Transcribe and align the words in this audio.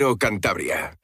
Cantabria. 0.00 0.96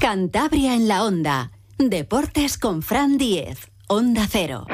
Cantabria 0.00 0.74
en 0.74 0.88
la 0.88 1.04
onda. 1.04 1.52
Deportes 1.78 2.58
con 2.58 2.82
Fran 2.82 3.16
Diez. 3.16 3.70
Onda 3.86 4.26
Cero. 4.28 4.66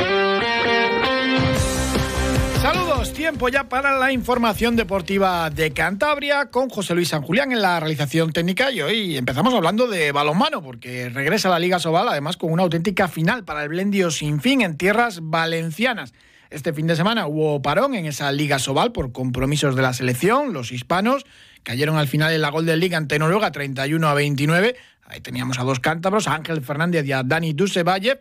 Saludos, 2.63 3.13
tiempo 3.13 3.51
ya 3.51 3.69
para 3.69 3.99
la 3.99 4.13
información 4.13 4.75
deportiva 4.75 5.51
de 5.51 5.73
Cantabria 5.73 6.47
con 6.47 6.71
José 6.71 6.95
Luis 6.95 7.09
San 7.09 7.21
Julián 7.21 7.53
en 7.53 7.61
la 7.61 7.79
realización 7.79 8.33
técnica 8.33 8.71
y 8.71 8.81
hoy 8.81 9.19
empezamos 9.19 9.53
hablando 9.53 9.87
de 9.89 10.11
balonmano 10.11 10.63
porque 10.63 11.11
regresa 11.11 11.51
la 11.51 11.59
Liga 11.59 11.81
Sobal 11.81 12.09
además 12.09 12.39
con 12.39 12.51
una 12.51 12.63
auténtica 12.63 13.09
final 13.09 13.45
para 13.45 13.63
el 13.63 13.69
Blendio 13.69 14.11
sin 14.11 14.41
fin 14.41 14.63
en 14.63 14.79
tierras 14.79 15.21
valencianas. 15.23 16.15
Este 16.53 16.75
fin 16.75 16.87
de 16.87 16.97
semana 16.97 17.27
hubo 17.27 17.63
parón 17.63 17.95
en 17.95 18.05
esa 18.05 18.31
Liga 18.31 18.59
Sobal 18.59 18.93
por 18.93 19.11
compromisos 19.11 19.75
de 19.75 19.81
la 19.81 19.95
selección, 19.95 20.53
los 20.53 20.71
hispanos 20.71 21.25
cayeron 21.63 21.97
al 21.97 22.09
final 22.09 22.31
en 22.31 22.43
la 22.43 22.51
Golden 22.51 22.79
League 22.79 22.95
ante 22.95 23.19
Noruega 23.19 23.51
31 23.51 24.07
a 24.07 24.13
29. 24.13 24.77
Ahí 25.07 25.21
teníamos 25.23 25.59
a 25.59 25.63
dos 25.63 25.81
cántabros, 25.81 26.29
a 26.29 26.35
Ángel 26.35 26.61
Fernández 26.61 27.07
y 27.07 27.13
a 27.13 27.23
Dani 27.23 27.55
Dusevalle. 27.55 28.21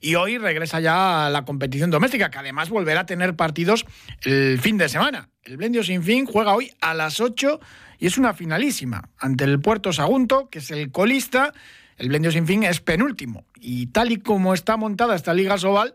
Y 0.00 0.16
hoy 0.16 0.38
regresa 0.38 0.80
ya 0.80 1.26
a 1.26 1.30
la 1.30 1.44
competición 1.44 1.90
doméstica, 1.90 2.30
que 2.30 2.38
además 2.38 2.68
volverá 2.68 3.00
a 3.00 3.06
tener 3.06 3.36
partidos 3.36 3.86
el 4.22 4.58
fin 4.60 4.76
de 4.76 4.88
semana. 4.88 5.28
El 5.44 5.56
Blendio 5.56 5.84
Sin 5.84 6.02
Fin 6.02 6.26
juega 6.26 6.56
hoy 6.56 6.72
a 6.80 6.94
las 6.94 7.20
8 7.20 7.60
y 8.00 8.08
es 8.08 8.18
una 8.18 8.34
finalísima 8.34 9.08
ante 9.18 9.44
el 9.44 9.60
Puerto 9.60 9.92
Sagunto, 9.92 10.48
que 10.50 10.58
es 10.58 10.72
el 10.72 10.90
colista. 10.90 11.52
El 11.96 12.08
Blendio 12.08 12.32
Sin 12.32 12.46
Fin 12.46 12.64
es 12.64 12.80
penúltimo. 12.80 13.44
Y 13.54 13.86
tal 13.86 14.10
y 14.10 14.16
como 14.16 14.52
está 14.52 14.76
montada 14.76 15.14
esta 15.14 15.32
Liga 15.32 15.58
Sobal, 15.58 15.94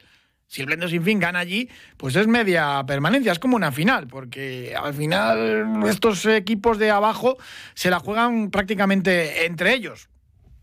si 0.53 0.62
el 0.62 0.67
Blendio 0.67 0.88
Sin 0.88 1.02
Fin 1.02 1.17
gana 1.20 1.39
allí, 1.39 1.67
pues 1.98 2.16
es 2.16 2.27
media 2.27 2.84
permanencia, 2.85 3.31
es 3.31 3.39
como 3.39 3.55
una 3.55 3.71
final, 3.71 4.05
porque 4.05 4.76
al 4.79 4.93
final 4.93 5.84
estos 5.88 6.27
equipos 6.27 6.77
de 6.77 6.91
abajo 6.91 7.38
se 7.73 7.89
la 7.89 7.98
juegan 7.98 8.52
prácticamente 8.52 9.48
entre 9.48 9.73
ellos. 9.73 10.09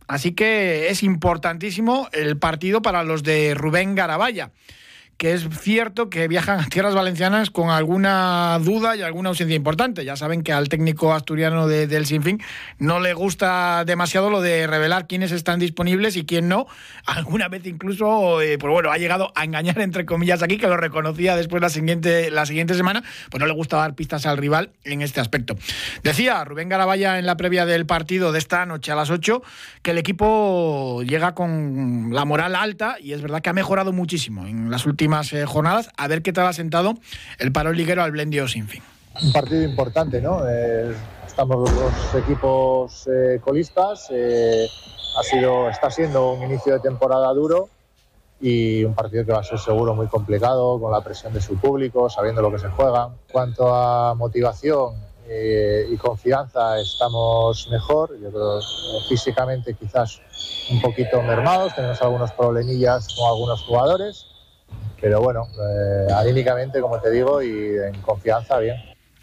Así 0.07 0.31
que 0.31 0.91
es 0.91 1.03
importantísimo 1.03 2.09
el 2.13 2.39
partido 2.39 2.83
para 2.83 3.03
los 3.03 3.25
de 3.25 3.55
Rubén 3.57 3.97
Garabaya 3.97 4.53
que 5.21 5.35
es 5.35 5.47
cierto 5.61 6.09
que 6.09 6.29
viajan 6.29 6.61
a 6.61 6.67
tierras 6.71 6.95
valencianas 6.95 7.51
con 7.51 7.69
alguna 7.69 8.59
duda 8.59 8.97
y 8.97 9.03
alguna 9.03 9.29
ausencia 9.29 9.55
importante. 9.55 10.03
Ya 10.03 10.17
saben 10.17 10.43
que 10.43 10.51
al 10.51 10.71
técnico 10.71 11.13
asturiano 11.13 11.69
del 11.69 12.07
Sinfín 12.07 12.41
no 12.79 13.01
le 13.01 13.13
gusta 13.13 13.85
demasiado 13.85 14.31
lo 14.31 14.41
de 14.41 14.67
revelar 14.67 15.07
quiénes 15.07 15.31
están 15.31 15.61
disponibles 15.61 16.17
y 16.17 16.25
quién 16.25 16.49
no. 16.49 16.67
Alguna 17.05 17.49
vez 17.49 17.67
incluso, 17.67 18.41
eh, 18.41 18.57
pues 18.57 18.73
bueno, 18.73 18.91
ha 18.93 18.97
llegado 18.97 19.31
a 19.35 19.45
engañar 19.45 19.79
entre 19.83 20.07
comillas 20.07 20.43
aquí, 20.43 20.57
que 20.57 20.69
lo 20.69 20.79
reconocía 20.79 21.37
después 21.37 21.61
la 21.61 21.69
siguiente, 21.69 22.31
la 22.31 22.47
siguiente 22.47 22.73
semana, 22.73 23.03
pues 23.29 23.41
no 23.41 23.47
le 23.47 23.53
gusta 23.53 23.77
dar 23.77 23.95
pistas 23.95 24.25
al 24.25 24.39
rival 24.39 24.71
en 24.85 25.03
este 25.03 25.21
aspecto. 25.21 25.55
Decía 26.03 26.43
Rubén 26.47 26.71
Garabaya 26.71 27.19
en 27.19 27.27
la 27.27 27.37
previa 27.37 27.67
del 27.67 27.85
partido 27.85 28.33
de 28.33 28.39
esta 28.39 28.65
noche 28.65 28.91
a 28.91 28.95
las 28.95 29.11
8 29.11 29.43
que 29.83 29.91
el 29.91 29.99
equipo 29.99 31.03
llega 31.03 31.35
con 31.35 32.09
la 32.11 32.25
moral 32.25 32.57
alta 32.57 32.97
y 32.99 33.13
es 33.13 33.21
verdad 33.21 33.43
que 33.43 33.51
ha 33.51 33.53
mejorado 33.53 33.93
muchísimo 33.93 34.47
en 34.47 34.71
las 34.71 34.87
últimas 34.87 35.10
eh, 35.11 35.45
jornadas. 35.45 35.91
A 35.97 36.07
ver 36.07 36.23
qué 36.23 36.33
tal 36.33 36.47
ha 36.47 36.53
sentado 36.53 36.95
el 37.39 37.53
paro 37.53 37.73
liguero 37.73 38.03
al 38.03 38.13
Blendio 38.13 38.47
sin 38.47 38.69
fin. 38.69 38.83
Un 39.21 39.33
partido 39.33 39.63
importante, 39.63 40.21
¿no? 40.21 40.49
Eh, 40.49 40.95
estamos 41.27 41.71
los 41.73 42.15
equipos 42.23 43.09
eh, 43.13 43.41
colistas. 43.43 44.09
ha 44.11 45.23
sido, 45.23 45.69
está 45.69 45.91
siendo 45.91 46.33
un 46.33 46.45
inicio 46.45 46.75
de 46.75 46.81
temporada 46.81 47.33
duro 47.33 47.69
y 48.41 48.85
un 48.85 48.95
partido 48.95 49.27
que 49.27 49.33
va 49.33 49.41
a 49.41 49.45
ser 49.45 49.59
seguro 49.59 49.95
muy 49.95 50.07
complicado, 50.07 50.81
con 50.81 50.93
la 50.93 51.03
presión 51.03 51.35
de 51.35 51.43
su 51.43 51.57
público, 51.57 52.09
sabiendo 52.09 52.41
lo 52.41 52.53
que 52.53 52.61
se 52.61 52.69
juega. 52.69 53.07
En 53.07 53.33
cuanto 53.33 53.75
a 53.75 54.15
motivación 54.15 54.95
y 55.29 55.97
confianza, 55.97 56.81
estamos 56.81 57.69
mejor. 57.71 58.19
Yo 58.21 58.31
creo 58.31 58.61
físicamente 59.09 59.75
quizás 59.75 60.21
un 60.71 60.81
poquito 60.81 61.21
mermados, 61.23 61.75
tenemos 61.75 62.01
algunos 62.01 62.33
problemillas 62.33 63.09
con 63.15 63.29
algunos 63.29 63.63
jugadores 63.63 64.31
pero 65.01 65.21
bueno, 65.21 65.49
eh, 65.59 66.13
anímicamente, 66.13 66.81
como 66.81 67.01
te 67.01 67.11
digo, 67.11 67.43
y 67.43 67.51
en 67.51 68.01
confianza, 68.03 68.59
bien. 68.59 68.77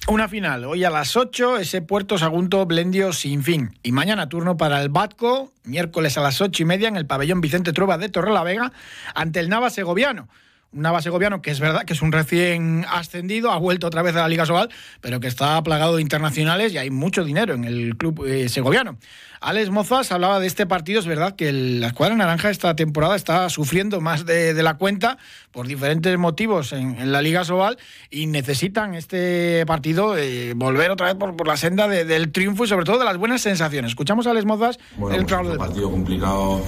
Una 0.10 0.30
final, 0.30 0.64
hoy 0.64 0.86
a 0.86 0.90
las 0.90 1.18
8, 1.18 1.58
ese 1.58 1.82
Puerto 1.82 2.18
Sagunto 2.18 2.66
Blendio 2.66 3.12
sin 3.12 3.44
fin. 3.44 3.78
Y 3.84 3.92
mañana 3.92 4.30
turno 4.30 4.56
para 4.56 4.82
el 4.82 4.88
Batco, 4.88 5.52
miércoles 5.66 6.18
a 6.18 6.22
las 6.22 6.40
8 6.40 6.64
y 6.64 6.66
media 6.66 6.88
en 6.88 6.96
el 6.96 7.06
pabellón 7.06 7.42
Vicente 7.42 7.74
Trueba 7.74 7.98
de 7.98 8.08
Torrelavega, 8.08 8.72
ante 9.14 9.42
el 9.42 9.50
Nava 9.50 9.70
Segoviano. 9.70 10.30
Un 10.74 10.82
Nava 10.82 11.02
Segoviano 11.02 11.42
que 11.42 11.52
es 11.52 11.60
verdad 11.60 11.84
que 11.86 11.94
es 11.94 12.02
un 12.02 12.12
recién 12.12 12.86
ascendido, 12.90 13.52
ha 13.52 13.58
vuelto 13.58 13.88
otra 13.88 14.02
vez 14.02 14.16
a 14.16 14.22
la 14.22 14.28
Liga 14.28 14.46
Sobal, 14.46 14.70
pero 15.02 15.20
que 15.20 15.28
está 15.28 15.62
plagado 15.64 15.96
de 15.96 16.02
internacionales 16.02 16.74
y 16.74 16.78
hay 16.78 16.90
mucho 16.90 17.24
dinero 17.24 17.54
en 17.54 17.64
el 17.64 17.98
club 17.98 18.26
eh, 18.26 18.50
segoviano. 18.50 18.98
Alex 19.42 19.70
Mozas 19.70 20.12
hablaba 20.12 20.40
de 20.40 20.48
este 20.48 20.66
partido. 20.66 21.00
Es 21.00 21.06
verdad 21.06 21.36
que 21.36 21.52
la 21.52 21.88
escuadra 21.88 22.16
naranja 22.16 22.50
esta 22.50 22.76
temporada 22.76 23.16
está 23.16 23.50
sufriendo 23.50 24.02
más 24.02 24.26
de, 24.26 24.54
la 24.64 24.76
cuenta 24.76 25.18
por 25.52 25.68
diferentes 25.68 26.18
motivos 26.18 26.74
en, 26.74 27.12
la 27.12 27.22
Liga 27.22 27.44
Sobal 27.44 27.78
y 28.10 28.28
necesitan 28.28 28.96
este 28.96 29.66
partido 29.66 30.18
eh, 30.18 30.54
volver 30.56 30.92
otra 30.92 31.08
vez 31.08 31.16
por, 31.16 31.48
la 31.48 31.58
senda 31.58 31.88
del 31.88 32.32
triunfo 32.32 32.66
y 32.66 32.68
sobre 32.68 32.86
todo 32.86 33.00
de 33.00 33.06
las 33.06 33.18
buenas 33.18 33.42
sensaciones. 33.42 33.92
Escuchamos 33.92 34.28
a 34.28 34.32
Alex 34.32 34.46
Mozas. 34.46 34.80
Bueno, 34.98 35.16
el 35.16 35.26
pues 35.26 35.48
un 35.48 35.58
partido 35.58 35.92
complicado 35.92 36.62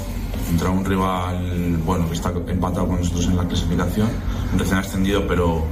contra 0.47 0.69
un 0.69 0.85
rival 0.85 1.77
bueno 1.85 2.07
que 2.07 2.15
está 2.15 2.29
empatado 2.47 2.87
con 2.87 2.97
nosotros 2.97 3.25
en 3.27 3.37
la 3.37 3.47
clasificación, 3.47 4.09
recién 4.57 4.77
ascendido, 4.77 5.27
pero 5.27 5.65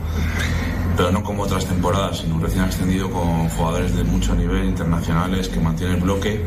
pero 0.96 1.12
no 1.12 1.24
como 1.24 1.44
otras 1.44 1.66
temporadas, 1.66 2.20
sino 2.20 2.40
recién 2.40 2.64
ascendido 2.64 3.10
con 3.12 3.48
jugadores 3.50 3.96
de 3.96 4.04
mucho 4.04 4.34
nivel 4.34 4.66
internacionales 4.66 5.48
que 5.48 5.60
mantienen 5.60 5.98
el 5.98 6.02
bloque 6.02 6.44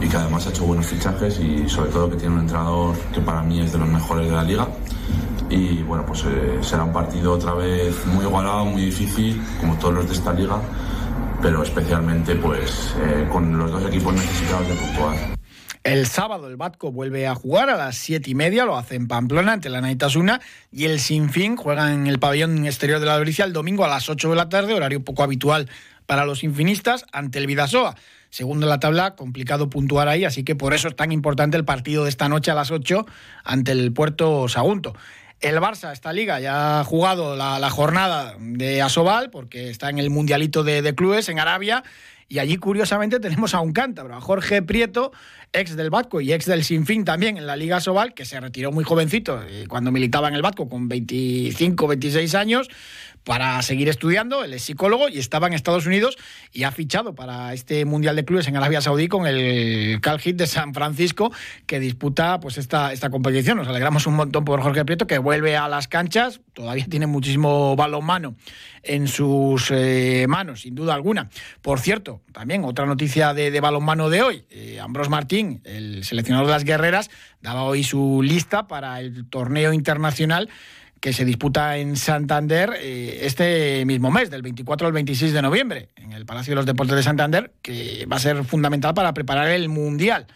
y 0.00 0.06
que 0.06 0.16
además 0.16 0.46
ha 0.46 0.50
hecho 0.50 0.64
buenos 0.64 0.86
fichajes 0.86 1.40
y 1.40 1.66
sobre 1.68 1.90
todo 1.90 2.10
que 2.10 2.16
tiene 2.16 2.34
un 2.34 2.40
entrenador 2.42 2.94
que 3.14 3.20
para 3.22 3.42
mí 3.42 3.60
es 3.60 3.72
de 3.72 3.78
los 3.78 3.88
mejores 3.88 4.28
de 4.28 4.36
la 4.36 4.42
liga. 4.42 4.68
Y 5.48 5.82
bueno, 5.84 6.04
pues 6.04 6.24
eh, 6.26 6.58
será 6.60 6.84
un 6.84 6.92
partido 6.92 7.32
otra 7.32 7.54
vez 7.54 8.04
muy 8.06 8.24
igualado, 8.24 8.66
muy 8.66 8.82
difícil, 8.82 9.40
como 9.60 9.76
todos 9.76 9.94
los 9.94 10.08
de 10.08 10.14
esta 10.14 10.32
liga, 10.32 10.60
pero 11.40 11.62
especialmente 11.62 12.34
pues 12.34 12.94
eh, 13.00 13.26
con 13.32 13.56
los 13.56 13.70
dos 13.70 13.84
equipos 13.86 14.12
necesitados 14.12 14.68
de 14.68 14.74
puntuar. 14.74 15.35
El 15.86 16.06
sábado 16.06 16.48
el 16.48 16.56
Batco 16.56 16.90
vuelve 16.90 17.28
a 17.28 17.36
jugar 17.36 17.70
a 17.70 17.76
las 17.76 17.96
siete 17.96 18.30
y 18.30 18.34
media, 18.34 18.64
lo 18.64 18.76
hace 18.76 18.96
en 18.96 19.06
Pamplona 19.06 19.52
ante 19.52 19.68
la 19.68 19.80
Naitasuna 19.80 20.40
y 20.72 20.86
el 20.86 20.98
Sinfín 20.98 21.54
juega 21.54 21.92
en 21.92 22.08
el 22.08 22.18
pabellón 22.18 22.66
exterior 22.66 22.98
de 22.98 23.06
la 23.06 23.16
Doricia 23.16 23.44
el 23.44 23.52
domingo 23.52 23.84
a 23.84 23.88
las 23.88 24.08
8 24.08 24.30
de 24.30 24.34
la 24.34 24.48
tarde, 24.48 24.74
horario 24.74 25.04
poco 25.04 25.22
habitual 25.22 25.70
para 26.06 26.24
los 26.24 26.42
infinistas, 26.42 27.06
ante 27.12 27.38
el 27.38 27.46
Vidasoa 27.46 27.94
segundo 28.30 28.66
en 28.66 28.70
la 28.70 28.80
tabla, 28.80 29.14
complicado 29.14 29.70
puntuar 29.70 30.08
ahí, 30.08 30.24
así 30.24 30.42
que 30.42 30.56
por 30.56 30.74
eso 30.74 30.88
es 30.88 30.96
tan 30.96 31.12
importante 31.12 31.56
el 31.56 31.64
partido 31.64 32.02
de 32.02 32.10
esta 32.10 32.28
noche 32.28 32.50
a 32.50 32.54
las 32.54 32.72
8 32.72 33.06
ante 33.44 33.70
el 33.70 33.92
Puerto 33.92 34.48
Sagunto. 34.48 34.96
El 35.40 35.56
Barça, 35.58 35.92
esta 35.92 36.12
liga, 36.12 36.40
ya 36.40 36.80
ha 36.80 36.84
jugado 36.84 37.36
la, 37.36 37.70
jornada 37.70 38.34
de 38.40 38.82
Asobal, 38.82 39.30
porque 39.30 39.70
está 39.70 39.88
en 39.88 40.00
el 40.00 40.10
Mundialito 40.10 40.64
de 40.64 40.94
Clubes 40.96 41.28
en 41.28 41.38
Arabia, 41.38 41.84
y 42.28 42.40
allí, 42.40 42.56
curiosamente, 42.56 43.20
tenemos 43.20 43.54
a 43.54 43.60
un 43.60 43.72
cántabro, 43.72 44.16
a 44.16 44.20
Jorge 44.20 44.60
Prieto, 44.62 45.12
ex 45.52 45.76
del 45.76 45.90
Batco 45.90 46.20
y 46.20 46.32
ex 46.32 46.46
del 46.46 46.64
Sinfín 46.64 47.04
también 47.04 47.36
en 47.36 47.46
la 47.46 47.54
Liga 47.54 47.80
Sobal, 47.80 48.14
que 48.14 48.24
se 48.24 48.40
retiró 48.40 48.72
muy 48.72 48.82
jovencito 48.82 49.42
eh, 49.42 49.66
cuando 49.68 49.92
militaba 49.92 50.28
en 50.28 50.34
el 50.34 50.42
Batco 50.42 50.68
con 50.68 50.88
25, 50.88 51.86
26 51.86 52.34
años, 52.34 52.68
para 53.26 53.60
seguir 53.62 53.88
estudiando. 53.88 54.44
Él 54.44 54.54
es 54.54 54.62
psicólogo 54.62 55.08
y 55.08 55.18
estaba 55.18 55.48
en 55.48 55.52
Estados 55.52 55.84
Unidos 55.84 56.16
y 56.52 56.62
ha 56.62 56.70
fichado 56.70 57.14
para 57.14 57.52
este 57.52 57.84
Mundial 57.84 58.14
de 58.14 58.24
Clubes 58.24 58.46
en 58.46 58.56
Arabia 58.56 58.80
Saudí 58.80 59.08
con 59.08 59.26
el 59.26 60.00
Cal 60.00 60.20
Hit 60.20 60.36
de 60.36 60.46
San 60.46 60.72
Francisco 60.72 61.32
que 61.66 61.80
disputa 61.80 62.38
pues 62.38 62.56
esta, 62.56 62.92
esta 62.92 63.10
competición. 63.10 63.58
Nos 63.58 63.66
alegramos 63.66 64.06
un 64.06 64.14
montón 64.14 64.44
por 64.44 64.62
Jorge 64.62 64.84
Prieto 64.84 65.08
que 65.08 65.18
vuelve 65.18 65.56
a 65.56 65.66
las 65.68 65.88
canchas. 65.88 66.40
Todavía 66.52 66.86
tiene 66.90 67.08
muchísimo 67.08 67.74
balonmano 67.74 68.36
en 68.84 69.08
sus 69.08 69.72
eh, 69.72 70.26
manos, 70.28 70.60
sin 70.60 70.76
duda 70.76 70.94
alguna. 70.94 71.28
Por 71.62 71.80
cierto, 71.80 72.15
también 72.32 72.64
otra 72.64 72.86
noticia 72.86 73.34
de, 73.34 73.60
balonmano 73.60 74.10
de 74.10 74.22
hoy. 74.22 74.44
Eh, 74.50 74.78
Ambros 74.80 75.08
Martín, 75.08 75.60
el 75.64 76.04
seleccionador 76.04 76.46
de 76.46 76.52
las 76.52 76.64
guerreras, 76.64 77.10
daba 77.40 77.62
hoy 77.64 77.84
su 77.84 78.22
lista 78.22 78.66
para 78.66 79.00
el 79.00 79.28
torneo 79.28 79.72
internacional 79.72 80.48
que 81.00 81.12
se 81.12 81.24
disputa 81.24 81.76
en 81.76 81.96
Santander 81.96 82.74
eh, 82.78 83.20
este 83.22 83.84
mismo 83.84 84.10
mes, 84.10 84.30
del 84.30 84.42
24 84.42 84.86
al 84.86 84.92
26 84.92 85.32
de 85.32 85.42
noviembre, 85.42 85.90
en 85.96 86.12
el 86.12 86.26
Palacio 86.26 86.52
de 86.52 86.56
los 86.56 86.66
Deportes 86.66 86.96
de 86.96 87.02
Santander, 87.02 87.52
que 87.62 88.06
va 88.10 88.16
a 88.16 88.20
ser 88.20 88.44
fundamental 88.44 88.94
para 88.94 89.12
preparar 89.14 89.48
el 89.48 89.68
Mundial 89.68 90.26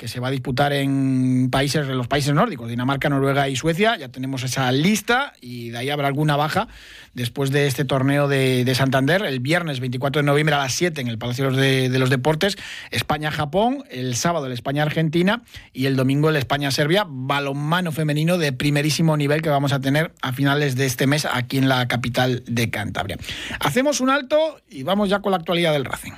que 0.00 0.08
se 0.08 0.18
va 0.18 0.28
a 0.28 0.30
disputar 0.30 0.72
en 0.72 1.50
países, 1.50 1.86
los 1.86 2.08
países 2.08 2.32
nórdicos, 2.32 2.70
Dinamarca, 2.70 3.10
Noruega 3.10 3.50
y 3.50 3.56
Suecia. 3.56 3.98
Ya 3.98 4.08
tenemos 4.08 4.42
esa 4.44 4.72
lista 4.72 5.34
y 5.42 5.68
de 5.68 5.76
ahí 5.76 5.90
habrá 5.90 6.08
alguna 6.08 6.36
baja 6.36 6.68
después 7.12 7.50
de 7.50 7.66
este 7.66 7.84
torneo 7.84 8.26
de, 8.26 8.72
Santander. 8.74 9.20
El 9.26 9.40
viernes 9.40 9.78
24 9.80 10.22
de 10.22 10.26
noviembre 10.26 10.54
a 10.54 10.58
las 10.58 10.72
7 10.72 11.02
en 11.02 11.08
el 11.08 11.18
Palacio 11.18 11.50
de, 11.50 11.90
de 11.90 11.98
los 11.98 12.08
Deportes, 12.08 12.56
España-Japón, 12.90 13.84
el 13.90 14.16
sábado 14.16 14.46
el 14.46 14.52
España-Argentina 14.52 15.42
y 15.74 15.84
el 15.84 15.96
domingo 15.96 16.30
el 16.30 16.36
España-Serbia, 16.36 17.04
balonmano 17.06 17.92
femenino 17.92 18.38
de 18.38 18.54
primerísimo 18.54 19.18
nivel 19.18 19.42
que 19.42 19.50
vamos 19.50 19.74
a 19.74 19.80
tener 19.80 20.14
a 20.22 20.32
finales 20.32 20.76
de 20.76 20.86
este 20.86 21.06
mes 21.06 21.26
aquí 21.30 21.58
en 21.58 21.68
la 21.68 21.86
capital 21.88 22.42
de 22.46 22.70
Cantabria. 22.70 23.18
Hacemos 23.60 24.00
un 24.00 24.08
alto 24.08 24.62
y 24.70 24.82
vamos 24.82 25.10
ya 25.10 25.20
con 25.20 25.32
la 25.32 25.36
actualidad 25.36 25.74
del 25.74 25.84
Racing. 25.84 26.12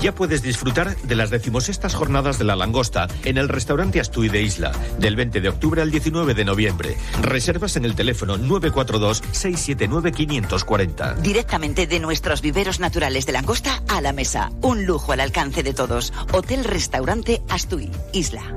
Ya 0.00 0.14
puedes 0.14 0.42
disfrutar 0.42 0.96
de 0.96 1.14
las 1.14 1.28
decimosextas 1.28 1.94
jornadas 1.94 2.38
de 2.38 2.44
la 2.44 2.56
langosta 2.56 3.06
en 3.24 3.36
el 3.36 3.50
restaurante 3.50 4.00
Astuy 4.00 4.30
de 4.30 4.40
Isla, 4.40 4.72
del 4.98 5.14
20 5.14 5.42
de 5.42 5.50
octubre 5.50 5.82
al 5.82 5.90
19 5.90 6.32
de 6.32 6.46
noviembre. 6.46 6.96
Reservas 7.20 7.76
en 7.76 7.84
el 7.84 7.94
teléfono 7.94 8.38
942-679-540. 8.38 11.16
Directamente 11.16 11.86
de 11.86 12.00
nuestros 12.00 12.40
viveros 12.40 12.80
naturales 12.80 13.26
de 13.26 13.32
langosta 13.32 13.82
a 13.88 14.00
la 14.00 14.14
mesa. 14.14 14.50
Un 14.62 14.86
lujo 14.86 15.12
al 15.12 15.20
alcance 15.20 15.62
de 15.62 15.74
todos. 15.74 16.14
Hotel 16.32 16.64
Restaurante 16.64 17.42
Astuy, 17.50 17.90
Isla. 18.14 18.54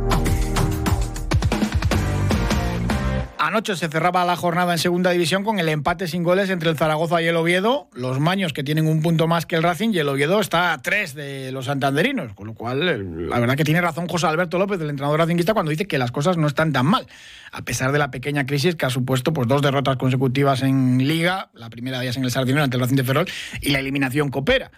Anoche 3.46 3.76
se 3.76 3.90
cerraba 3.90 4.24
la 4.24 4.38
jornada 4.38 4.72
en 4.72 4.80
segunda 4.80 5.12
división 5.12 5.44
con 5.44 5.60
el 5.60 5.68
empate 5.68 6.08
sin 6.08 6.24
goles 6.24 6.50
entre 6.50 6.70
el 6.70 6.78
Zaragoza 6.78 7.22
y 7.22 7.26
el 7.26 7.36
Oviedo. 7.36 7.90
Los 7.94 8.22
maños 8.22 8.54
que 8.54 8.64
tienen 8.64 8.88
un 8.88 9.02
punto 9.02 9.28
más 9.28 9.46
que 9.46 9.58
el 9.58 9.64
Racing 9.64 9.90
y 9.92 10.00
el 10.00 10.08
Oviedo 10.08 10.40
está 10.40 10.72
a 10.72 10.82
tres 10.82 11.14
de 11.14 11.52
los 11.52 11.66
santanderinos. 11.66 12.34
Con 12.36 12.48
lo 12.48 12.54
cual, 12.54 13.28
la 13.30 13.40
verdad 13.42 13.58
que 13.58 13.66
tiene 13.66 13.82
razón 13.82 14.08
José 14.08 14.28
Alberto 14.28 14.58
López, 14.58 14.80
el 14.80 14.90
entrenador 14.90 15.20
racinguista, 15.20 15.54
cuando 15.54 15.72
dice 15.72 15.88
que 15.88 15.98
las 15.98 16.14
cosas 16.14 16.38
no 16.38 16.48
están 16.48 16.72
tan 16.72 16.86
mal. 16.86 17.06
A 17.52 17.64
pesar 17.64 17.92
de 17.92 18.00
la 18.00 18.12
pequeña 18.12 18.46
crisis 18.46 18.78
que 18.78 18.86
ha 18.86 18.90
supuesto 18.90 19.34
pues, 19.34 19.46
dos 19.46 19.62
derrotas 19.62 19.98
consecutivas 19.98 20.62
en 20.62 21.06
Liga, 21.06 21.50
la 21.54 21.70
primera 21.70 22.00
de 22.00 22.06
ellas 22.06 22.16
en 22.16 22.24
el 22.24 22.32
Sardinero 22.32 22.64
ante 22.64 22.78
el 22.78 22.82
Racing 22.82 22.96
de 22.96 23.04
Ferrol 23.04 23.28
y 23.60 23.72
la 23.72 23.80
eliminación 23.80 24.30
coopera. 24.30 24.72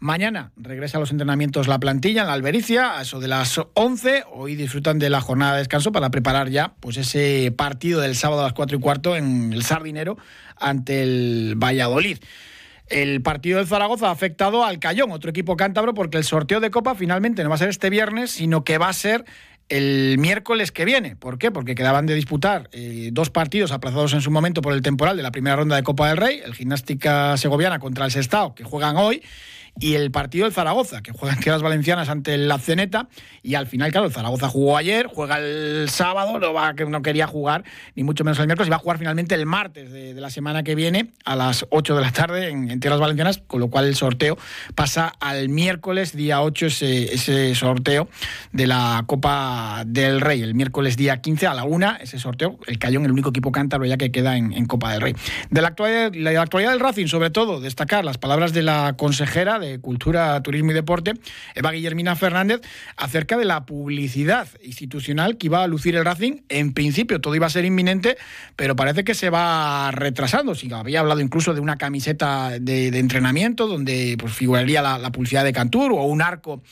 Mañana 0.00 0.52
regresa 0.56 0.98
a 0.98 1.00
los 1.00 1.10
entrenamientos 1.10 1.68
la 1.68 1.78
plantilla 1.78 2.22
en 2.22 2.26
la 2.26 2.34
Albericia, 2.34 2.98
a 2.98 3.02
eso 3.02 3.20
de 3.20 3.28
las 3.28 3.60
11. 3.74 4.24
Hoy 4.32 4.54
disfrutan 4.54 4.98
de 4.98 5.10
la 5.10 5.20
jornada 5.20 5.52
de 5.52 5.58
descanso 5.58 5.92
para 5.92 6.10
preparar 6.10 6.50
ya 6.50 6.74
pues 6.80 6.96
ese 6.96 7.52
partido 7.56 8.00
del 8.00 8.16
sábado 8.16 8.42
a 8.42 8.44
las 8.44 8.52
4 8.52 8.76
y 8.76 8.80
cuarto 8.80 9.16
en 9.16 9.52
el 9.52 9.62
Sardinero 9.62 10.16
ante 10.56 11.02
el 11.02 11.54
Valladolid. 11.56 12.18
El 12.88 13.22
partido 13.22 13.58
del 13.58 13.66
Zaragoza 13.66 14.08
ha 14.08 14.10
afectado 14.10 14.64
al 14.64 14.78
Cayón, 14.78 15.10
otro 15.10 15.30
equipo 15.30 15.56
cántabro, 15.56 15.94
porque 15.94 16.18
el 16.18 16.24
sorteo 16.24 16.60
de 16.60 16.70
Copa 16.70 16.94
finalmente 16.94 17.42
no 17.42 17.48
va 17.48 17.54
a 17.54 17.58
ser 17.58 17.70
este 17.70 17.88
viernes, 17.88 18.30
sino 18.30 18.62
que 18.62 18.76
va 18.76 18.88
a 18.88 18.92
ser 18.92 19.24
el 19.68 20.18
miércoles 20.18 20.70
que 20.70 20.84
viene. 20.84 21.16
¿Por 21.16 21.38
qué? 21.38 21.50
Porque 21.50 21.74
quedaban 21.74 22.04
de 22.04 22.14
disputar 22.14 22.68
eh, 22.72 23.08
dos 23.12 23.30
partidos 23.30 23.72
aplazados 23.72 24.12
en 24.12 24.20
su 24.20 24.30
momento 24.30 24.60
por 24.60 24.74
el 24.74 24.82
temporal 24.82 25.16
de 25.16 25.22
la 25.22 25.30
primera 25.30 25.56
ronda 25.56 25.76
de 25.76 25.82
Copa 25.82 26.08
del 26.08 26.18
Rey, 26.18 26.42
el 26.44 26.54
Gimnástica 26.54 27.36
Segoviana 27.38 27.78
contra 27.78 28.04
el 28.04 28.10
Sestao, 28.10 28.54
que 28.54 28.64
juegan 28.64 28.96
hoy, 28.96 29.22
y 29.80 29.94
el 29.94 30.10
partido 30.10 30.44
del 30.44 30.52
Zaragoza, 30.52 31.02
que 31.02 31.12
juega 31.12 31.34
en 31.34 31.40
tierras 31.40 31.62
valencianas 31.62 32.08
ante 32.08 32.34
el 32.34 32.52
Ceneta, 32.60 33.08
y 33.42 33.56
al 33.56 33.66
final, 33.66 33.90
claro, 33.90 34.06
el 34.06 34.12
Zaragoza 34.12 34.48
jugó 34.48 34.76
ayer, 34.76 35.08
juega 35.12 35.38
el 35.38 35.88
sábado, 35.90 36.38
no, 36.38 36.52
va, 36.52 36.72
no 36.72 37.02
quería 37.02 37.26
jugar, 37.26 37.64
ni 37.94 38.04
mucho 38.04 38.24
menos 38.24 38.38
el 38.38 38.46
miércoles, 38.46 38.68
y 38.68 38.70
va 38.70 38.76
a 38.76 38.80
jugar 38.80 38.98
finalmente 38.98 39.34
el 39.34 39.46
martes 39.46 39.92
de, 39.92 40.14
la 40.14 40.30
semana 40.30 40.62
que 40.62 40.74
viene 40.74 41.10
a 41.24 41.36
las 41.36 41.66
8 41.70 41.96
de 41.96 42.00
la 42.00 42.12
tarde 42.12 42.48
en, 42.48 42.80
tierras 42.80 43.00
valencianas, 43.00 43.42
con 43.46 43.60
lo 43.60 43.68
cual 43.68 43.86
el 43.86 43.96
sorteo 43.96 44.38
pasa 44.74 45.12
al 45.20 45.48
miércoles, 45.48 46.16
día 46.16 46.40
8, 46.40 46.66
ese, 46.66 47.12
ese 47.12 47.54
sorteo 47.54 48.08
de 48.52 48.66
la 48.66 49.02
Copa 49.06 49.82
del 49.86 50.20
Rey, 50.20 50.42
el 50.42 50.54
miércoles 50.54 50.96
día 50.96 51.20
15 51.20 51.48
a 51.48 51.54
la 51.54 51.64
1, 51.64 51.96
ese 52.00 52.18
sorteo, 52.18 52.58
el 52.66 52.78
Cayón, 52.78 53.04
el 53.04 53.12
único 53.12 53.30
equipo 53.30 53.52
cántabro 53.52 53.86
ya 53.86 53.96
que 53.96 54.12
queda 54.12 54.36
en, 54.36 54.64
Copa 54.66 54.92
del 54.92 55.00
Rey. 55.00 55.14
De 55.50 55.60
la 55.60 55.68
actualidad, 55.68 56.12
la 56.14 56.40
actualidad 56.40 56.70
del 56.70 56.80
Racing, 56.80 57.06
sobre 57.06 57.30
todo, 57.30 57.60
destacar 57.60 58.04
las 58.04 58.18
palabras 58.18 58.52
de 58.52 58.62
la 58.62 58.94
consejera, 58.96 59.58
de 59.64 59.80
Cultura, 59.80 60.42
Turismo 60.42 60.70
y 60.70 60.74
Deporte, 60.74 61.14
Eva 61.54 61.72
Guillermina 61.72 62.16
Fernández, 62.16 62.60
acerca 62.96 63.36
de 63.36 63.44
la 63.44 63.66
publicidad 63.66 64.48
institucional 64.62 65.36
que 65.36 65.46
iba 65.46 65.62
a 65.62 65.66
lucir 65.66 65.96
el 65.96 66.04
Racing. 66.04 66.42
En 66.48 66.72
principio 66.72 67.20
todo 67.20 67.34
iba 67.34 67.46
a 67.46 67.50
ser 67.50 67.64
inminente, 67.64 68.16
pero 68.56 68.76
parece 68.76 69.04
que 69.04 69.14
se 69.14 69.30
va 69.30 69.90
retrasando. 69.90 70.54
Sí, 70.54 70.70
había 70.72 71.00
hablado 71.00 71.20
incluso 71.20 71.54
de 71.54 71.60
una 71.60 71.76
camiseta 71.76 72.58
de, 72.60 72.88
entrenamiento 72.98 73.66
donde 73.66 74.16
pues, 74.18 74.32
figuraría 74.32 74.82
la, 74.82 75.10
publicidad 75.10 75.44
de 75.44 75.52
Cantur 75.52 75.92
o 75.92 76.04
un 76.04 76.22
arco. 76.22 76.62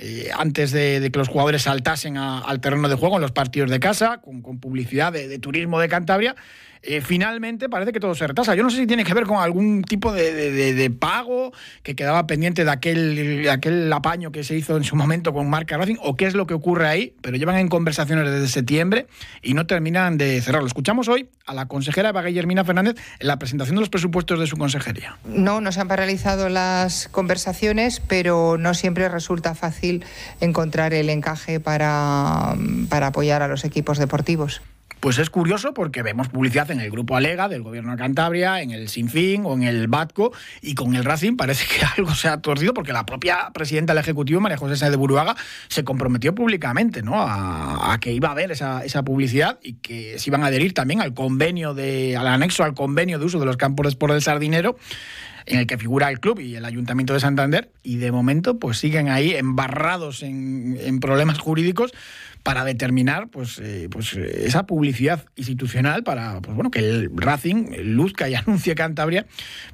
Eh, 0.00 0.30
antes 0.32 0.70
de, 0.70 1.10
que 1.12 1.18
los 1.18 1.26
jugadores 1.26 1.62
saltasen 1.62 2.16
al 2.18 2.60
terreno 2.60 2.88
de 2.88 2.94
juego 2.94 3.16
en 3.16 3.22
los 3.22 3.32
partidos 3.32 3.68
de 3.68 3.80
casa, 3.80 4.20
con, 4.20 4.42
publicidad 4.60 5.12
de, 5.12 5.38
turismo 5.40 5.80
de 5.80 5.88
Cantabria. 5.88 6.36
Eh, 6.82 7.00
finalmente 7.00 7.68
parece 7.68 7.92
que 7.92 8.00
todo 8.00 8.14
se 8.14 8.26
retrasa. 8.26 8.54
Yo 8.54 8.62
no 8.62 8.70
sé 8.70 8.76
si 8.76 8.86
tiene 8.86 9.04
que 9.04 9.14
ver 9.14 9.24
con 9.24 9.38
algún 9.38 9.82
tipo 9.82 10.12
de, 10.12 10.92
pago 10.98 11.52
que 11.82 11.94
quedaba 11.94 12.26
pendiente 12.26 12.64
de 12.64 12.70
aquel, 12.70 13.48
aquel 13.50 13.92
apaño 13.92 14.32
que 14.32 14.42
se 14.42 14.56
hizo 14.56 14.76
en 14.76 14.84
su 14.84 14.96
momento 14.96 15.32
con 15.32 15.48
Marca 15.50 15.76
Racing 15.76 15.96
o 16.00 16.16
qué 16.16 16.26
es 16.26 16.34
lo 16.34 16.46
que 16.46 16.54
ocurre 16.54 16.88
ahí, 16.88 17.14
pero 17.20 17.36
llevan 17.36 17.56
en 17.56 17.68
conversaciones 17.68 18.30
desde 18.30 18.48
septiembre 18.48 19.06
y 19.42 19.54
no 19.54 19.66
terminan 19.66 20.18
de 20.18 20.40
cerrarlo. 20.40 20.66
Escuchamos 20.66 21.08
hoy 21.08 21.28
a 21.46 21.54
la 21.54 21.66
consejera 21.66 22.10
Eva 22.10 22.22
Guillermina 22.22 22.64
Fernández 22.64 22.96
en 23.18 23.26
la 23.26 23.38
presentación 23.38 23.76
de 23.76 23.80
los 23.80 23.90
presupuestos 23.90 24.38
de 24.40 24.46
su 24.46 24.56
consejería. 24.56 25.18
No, 25.24 25.60
no 25.60 25.72
se 25.72 25.80
han 25.80 25.88
paralizado 25.88 26.48
las 26.48 27.08
conversaciones, 27.08 28.00
pero 28.00 28.56
no 28.58 28.74
siempre 28.74 29.08
resulta 29.08 29.54
fácil 29.54 30.04
encontrar 30.40 30.94
el 30.94 31.10
encaje 31.10 31.60
para, 31.60 32.56
para 32.88 33.08
apoyar 33.08 33.42
a 33.42 33.48
los 33.48 33.64
equipos 33.64 33.98
deportivos. 33.98 34.62
Pues 35.00 35.18
es 35.18 35.30
curioso 35.30 35.74
porque 35.74 36.02
vemos 36.02 36.28
publicidad 36.28 36.70
en 36.72 36.80
el 36.80 36.90
Grupo 36.90 37.14
Alega 37.14 37.48
del 37.48 37.62
Gobierno 37.62 37.92
de 37.92 37.98
Cantabria, 37.98 38.62
en 38.62 38.72
el 38.72 38.88
Sinfín 38.88 39.44
o 39.44 39.54
en 39.54 39.62
el 39.62 39.86
Batco 39.86 40.32
y 40.60 40.74
con 40.74 40.96
el 40.96 41.04
Racing 41.04 41.36
parece 41.36 41.66
que 41.66 41.84
algo 41.96 42.14
se 42.14 42.28
ha 42.28 42.40
torcido 42.40 42.74
porque 42.74 42.92
la 42.92 43.06
propia 43.06 43.50
presidenta 43.54 43.94
del 43.94 44.00
Ejecutivo, 44.00 44.40
María 44.40 44.56
José 44.56 44.90
de 44.90 44.96
Buruaga, 44.96 45.36
se 45.68 45.84
comprometió 45.84 46.34
públicamente 46.34 47.02
¿no? 47.02 47.14
a, 47.16 47.96
que 48.00 48.12
iba 48.12 48.28
a 48.28 48.32
haber 48.32 48.50
esa, 48.50 48.84
esa, 48.84 49.04
publicidad 49.04 49.60
y 49.62 49.74
que 49.74 50.18
se 50.18 50.30
iban 50.30 50.42
a 50.42 50.46
adherir 50.46 50.74
también 50.74 51.00
al 51.00 51.14
convenio, 51.14 51.74
de, 51.74 52.16
al 52.16 52.26
anexo 52.26 52.64
al 52.64 52.74
convenio 52.74 53.20
de 53.20 53.24
uso 53.24 53.38
de 53.38 53.46
los 53.46 53.56
campos 53.56 53.94
por 53.94 54.10
el 54.10 54.20
Sardinero 54.20 54.76
en 55.46 55.60
el 55.60 55.66
que 55.66 55.78
figura 55.78 56.10
el 56.10 56.20
club 56.20 56.40
y 56.40 56.56
el 56.56 56.64
Ayuntamiento 56.64 57.14
de 57.14 57.20
Santander, 57.20 57.70
y 57.82 57.96
de 57.96 58.12
momento 58.12 58.58
pues 58.58 58.76
siguen 58.76 59.08
ahí 59.08 59.32
embarrados 59.34 60.22
en 60.22 61.00
problemas 61.00 61.38
jurídicos 61.38 61.94
para 62.48 62.64
determinar 62.64 63.28
pues, 63.28 63.58
eh, 63.58 63.90
pues 63.90 64.14
esa 64.14 64.64
publicidad 64.64 65.22
institucional 65.36 66.02
para 66.02 66.40
pues, 66.40 66.54
bueno, 66.54 66.70
que 66.70 66.78
el 66.78 67.10
Racing 67.14 67.76
luzca 67.82 68.26
y 68.26 68.34
anuncie 68.36 68.74
Cantabria 68.74 69.26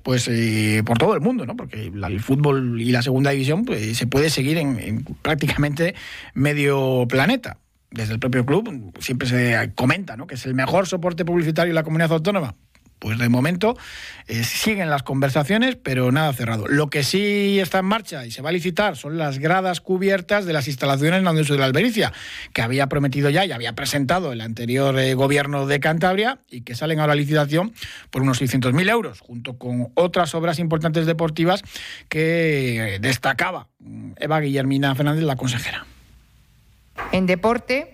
pues 0.02 0.26
eh, 0.26 0.82
por 0.84 0.98
todo 0.98 1.14
el 1.14 1.20
mundo, 1.20 1.46
¿no? 1.46 1.56
porque 1.56 1.86
el 1.86 2.20
fútbol 2.20 2.80
y 2.80 2.90
la 2.90 3.02
segunda 3.02 3.30
división 3.30 3.64
pues, 3.64 3.96
se 3.96 4.08
puede 4.08 4.28
seguir 4.28 4.58
en, 4.58 5.04
prácticamente 5.22 5.94
medio 6.34 7.06
planeta 7.08 7.58
desde 7.92 8.14
el 8.14 8.18
propio 8.18 8.44
club 8.44 8.92
siempre 8.98 9.28
se 9.28 9.70
comenta 9.76 10.16
¿no? 10.16 10.26
que 10.26 10.34
es 10.34 10.44
el 10.44 10.54
mejor 10.54 10.88
soporte 10.88 11.24
publicitario 11.24 11.70
de 11.70 11.74
la 11.74 11.84
comunidad 11.84 12.10
autónoma. 12.10 12.56
Pues 12.99 13.19
de 13.19 13.29
momento 13.29 13.76
eh, 14.29 14.44
siguen 14.44 14.88
las 14.88 15.02
conversaciones, 15.02 15.76
pero 15.76 16.11
nada 16.11 16.32
cerrado. 16.32 16.67
Lo 16.67 16.88
que 16.88 17.02
sí 17.02 17.58
está 17.61 17.81
en 17.81 17.84
marcha 17.84 18.24
y 18.24 18.31
se 18.31 18.41
va 18.41 18.48
a 18.48 18.53
licitar 18.53 18.96
son 18.96 19.19
las 19.19 19.39
gradas 19.39 19.81
cubiertas 19.81 20.46
de 20.46 20.53
las 20.55 20.69
instalaciones 20.69 21.19
en 21.19 21.24
de 21.34 21.58
la 21.58 21.67
Albericia, 21.67 22.13
que 22.53 22.63
había 22.63 22.86
prometido 22.89 23.29
ya 23.29 23.44
y 23.44 23.53
había 23.53 23.74
presentado 23.74 24.32
el 24.32 24.41
anterior 24.41 24.98
eh, 24.98 25.15
gobierno 25.15 25.67
de 25.67 25.81
Cantabria 25.81 26.39
y 26.51 26.63
que 26.63 26.74
salen 26.74 27.01
a 27.01 27.06
licitación 27.15 27.74
por 28.10 28.22
unos 28.22 28.41
600.000 28.41 28.91
euros, 28.91 29.20
junto 29.20 29.58
con 29.58 29.89
otras 29.94 30.34
obras 30.34 30.58
importantes 30.58 31.06
deportivas 31.06 31.63
que 32.08 32.98
destacaba 33.01 33.69
mm, 33.81 34.13
Eva 34.19 34.41
Guillermina 34.41 34.94
Fernández, 34.94 35.24
la 35.24 35.36
consejera. 35.36 35.86
En 37.13 37.27
deporte, 37.27 37.94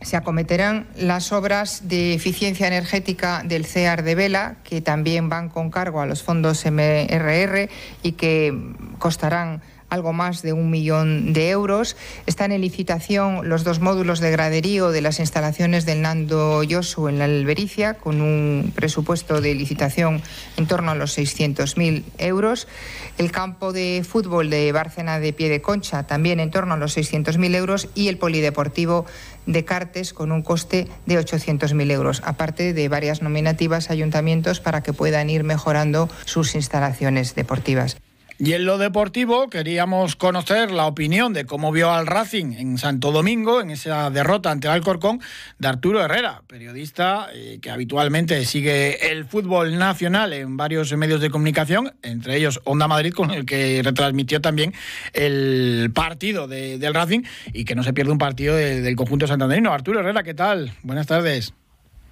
se 0.00 0.16
acometerán 0.16 0.86
las 0.96 1.32
obras 1.32 1.88
de 1.88 2.14
eficiencia 2.14 2.66
energética 2.66 3.42
del 3.44 3.66
CEAR 3.66 4.02
de 4.02 4.14
Vela, 4.14 4.56
que 4.64 4.80
también 4.80 5.28
van 5.28 5.48
con 5.48 5.70
cargo 5.70 6.00
a 6.00 6.06
los 6.06 6.22
fondos 6.22 6.64
MRR 6.64 7.68
y 8.02 8.12
que 8.12 8.74
costarán 8.98 9.62
algo 9.90 10.12
más 10.12 10.42
de 10.42 10.52
un 10.52 10.70
millón 10.70 11.32
de 11.32 11.50
euros. 11.50 11.96
Están 12.26 12.52
en 12.52 12.60
licitación 12.60 13.48
los 13.48 13.64
dos 13.64 13.80
módulos 13.80 14.20
de 14.20 14.30
graderío 14.30 14.90
de 14.90 15.00
las 15.00 15.20
instalaciones 15.20 15.86
del 15.86 16.02
Nando 16.02 16.62
Yosu 16.62 17.08
en 17.08 17.18
la 17.18 17.24
Albericia, 17.24 17.94
con 17.94 18.20
un 18.20 18.72
presupuesto 18.74 19.40
de 19.40 19.54
licitación 19.54 20.22
en 20.56 20.66
torno 20.66 20.90
a 20.90 20.94
los 20.94 21.16
600.000 21.16 22.04
euros. 22.18 22.68
El 23.16 23.32
campo 23.32 23.72
de 23.72 24.04
fútbol 24.08 24.50
de 24.50 24.70
Bárcena 24.72 25.18
de 25.18 25.32
Pie 25.32 25.48
de 25.48 25.60
Concha, 25.60 26.06
también 26.06 26.40
en 26.40 26.50
torno 26.50 26.74
a 26.74 26.76
los 26.76 26.96
600.000 26.96 27.54
euros. 27.54 27.88
Y 27.94 28.08
el 28.08 28.18
polideportivo 28.18 29.06
de 29.46 29.64
Cartes, 29.64 30.12
con 30.12 30.32
un 30.32 30.42
coste 30.42 30.88
de 31.06 31.18
800.000 31.18 31.90
euros, 31.90 32.22
aparte 32.24 32.72
de 32.72 32.88
varias 32.88 33.22
nominativas 33.22 33.90
a 33.90 33.94
ayuntamientos 33.94 34.60
para 34.60 34.82
que 34.82 34.92
puedan 34.92 35.30
ir 35.30 35.44
mejorando 35.44 36.08
sus 36.24 36.54
instalaciones 36.54 37.34
deportivas. 37.34 37.96
Y 38.40 38.52
en 38.52 38.66
lo 38.66 38.78
deportivo 38.78 39.50
queríamos 39.50 40.14
conocer 40.14 40.70
la 40.70 40.86
opinión 40.86 41.32
de 41.32 41.44
cómo 41.44 41.72
vio 41.72 41.90
al 41.90 42.06
Racing 42.06 42.52
en 42.52 42.78
Santo 42.78 43.10
Domingo, 43.10 43.60
en 43.60 43.70
esa 43.70 44.10
derrota 44.10 44.52
ante 44.52 44.68
el 44.68 44.74
Alcorcón, 44.74 45.20
de 45.58 45.66
Arturo 45.66 46.00
Herrera, 46.00 46.42
periodista 46.46 47.30
eh, 47.34 47.58
que 47.60 47.68
habitualmente 47.68 48.44
sigue 48.44 49.10
el 49.10 49.24
fútbol 49.24 49.76
nacional 49.76 50.32
en 50.32 50.56
varios 50.56 50.96
medios 50.96 51.20
de 51.20 51.30
comunicación, 51.30 51.94
entre 52.04 52.36
ellos 52.36 52.60
Onda 52.62 52.86
Madrid, 52.86 53.12
con 53.12 53.32
el 53.32 53.44
que 53.44 53.82
retransmitió 53.82 54.40
también 54.40 54.72
el 55.14 55.90
partido 55.92 56.46
del 56.46 56.94
Racing 56.94 57.22
y 57.52 57.64
que 57.64 57.74
no 57.74 57.82
se 57.82 57.92
pierde 57.92 58.12
un 58.12 58.18
partido 58.18 58.54
del 58.54 58.94
conjunto 58.94 59.26
santanderino. 59.26 59.72
Arturo 59.72 59.98
Herrera, 59.98 60.22
¿qué 60.22 60.34
tal? 60.34 60.70
Buenas 60.84 61.08
tardes. 61.08 61.54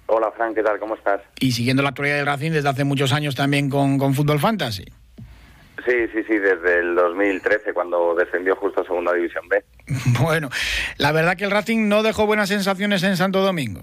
Hola, 0.07 0.29
Fran, 0.35 0.53
¿qué 0.53 0.61
tal? 0.61 0.77
¿Cómo 0.77 0.95
estás? 0.95 1.21
Y 1.39 1.53
siguiendo 1.53 1.83
la 1.83 1.89
actualidad 1.89 2.17
del 2.17 2.25
Racing 2.25 2.51
desde 2.51 2.67
hace 2.67 2.83
muchos 2.83 3.13
años 3.13 3.33
también 3.33 3.69
con, 3.69 3.97
con 3.97 4.13
Fútbol 4.13 4.39
Fantasy. 4.39 4.83
Sí, 5.87 6.07
sí, 6.13 6.21
sí, 6.23 6.37
desde 6.37 6.79
el 6.79 6.95
2013, 6.95 7.73
cuando 7.73 8.13
descendió 8.13 8.57
justo 8.57 8.81
a 8.81 8.83
Segunda 8.83 9.13
División 9.13 9.47
B. 9.47 9.63
Bueno, 10.21 10.49
la 10.97 11.13
verdad 11.13 11.37
que 11.37 11.45
el 11.45 11.51
Racing 11.51 11.87
no 11.87 12.03
dejó 12.03 12.25
buenas 12.25 12.49
sensaciones 12.49 13.03
en 13.03 13.15
Santo 13.15 13.39
Domingo. 13.39 13.81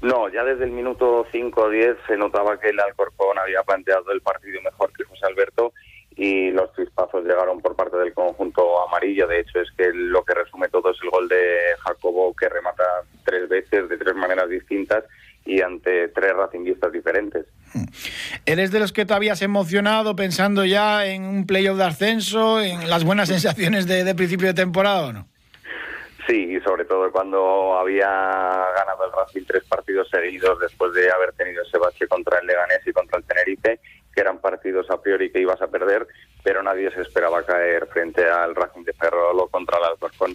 No, 0.00 0.28
ya 0.28 0.44
desde 0.44 0.64
el 0.64 0.70
minuto 0.70 1.26
5 1.32 1.60
o 1.60 1.70
10 1.70 1.96
se 2.06 2.16
notaba 2.16 2.58
que 2.60 2.68
el 2.68 2.78
Alcorcón 2.78 3.38
había 3.38 3.62
planteado 3.62 4.12
el 4.12 4.20
partido 4.20 4.60
mejor 4.62 4.92
que 4.92 5.04
José 5.04 5.26
Alberto 5.26 5.72
y 6.14 6.50
los 6.50 6.72
chispazos 6.76 7.24
llegaron 7.24 7.60
por 7.60 7.74
parte 7.74 7.96
del 7.96 8.12
conjunto 8.12 8.86
amarillo. 8.86 9.26
De 9.26 9.40
hecho, 9.40 9.60
es 9.60 9.70
que 9.76 9.90
lo 9.92 10.24
que 10.24 10.34
resume 10.34 10.68
todo 10.68 10.90
es 10.90 10.98
el 11.02 11.10
gol 11.10 11.28
de 11.28 11.74
Jacobo 11.80 12.34
que 12.34 12.48
remata 12.48 12.84
tres 13.24 13.48
veces 13.48 13.88
de 13.88 13.96
tres 13.96 14.14
maneras 14.14 14.48
distintas 14.48 15.04
y 15.44 15.60
ante 15.60 16.08
tres 16.08 16.32
racinguistas 16.34 16.92
diferentes. 16.92 17.46
¿Eres 18.46 18.70
de 18.70 18.80
los 18.80 18.92
que 18.92 19.04
te 19.04 19.14
habías 19.14 19.42
emocionado 19.42 20.14
pensando 20.14 20.64
ya 20.64 21.06
en 21.06 21.24
un 21.24 21.46
playoff 21.46 21.78
de 21.78 21.84
ascenso, 21.84 22.60
en 22.60 22.88
las 22.88 23.04
buenas 23.04 23.28
sensaciones 23.28 23.86
de, 23.86 24.14
principio 24.14 24.48
de 24.48 24.54
temporada 24.54 25.06
o 25.06 25.12
no? 25.12 25.28
Sí, 26.26 26.56
y 26.56 26.60
sobre 26.60 26.84
todo 26.84 27.10
cuando 27.10 27.76
había 27.76 28.06
ganado 28.06 29.06
el 29.06 29.12
Racing 29.12 29.44
tres 29.46 29.64
partidos 29.64 30.08
seguidos 30.08 30.60
después 30.60 30.92
de 30.92 31.10
haber 31.10 31.32
tenido 31.32 31.62
ese 31.64 31.78
bache 31.78 32.06
contra 32.06 32.38
el 32.38 32.46
Leganés 32.46 32.86
y 32.86 32.92
contra 32.92 33.18
el 33.18 33.24
Tenerife, 33.24 33.80
que 34.14 34.20
eran 34.20 34.38
partidos 34.38 34.88
a 34.90 35.00
priori 35.00 35.32
que 35.32 35.40
ibas 35.40 35.60
a 35.60 35.66
perder, 35.66 36.06
pero 36.44 36.62
nadie 36.62 36.92
se 36.92 37.00
esperaba 37.00 37.44
caer 37.44 37.86
frente 37.86 38.24
al 38.24 38.54
Racing 38.54 38.84
de 38.84 38.92
Ferrol 38.92 39.40
o 39.40 39.48
contra 39.48 39.78
el 39.78 39.84
Alcorcón 39.84 40.34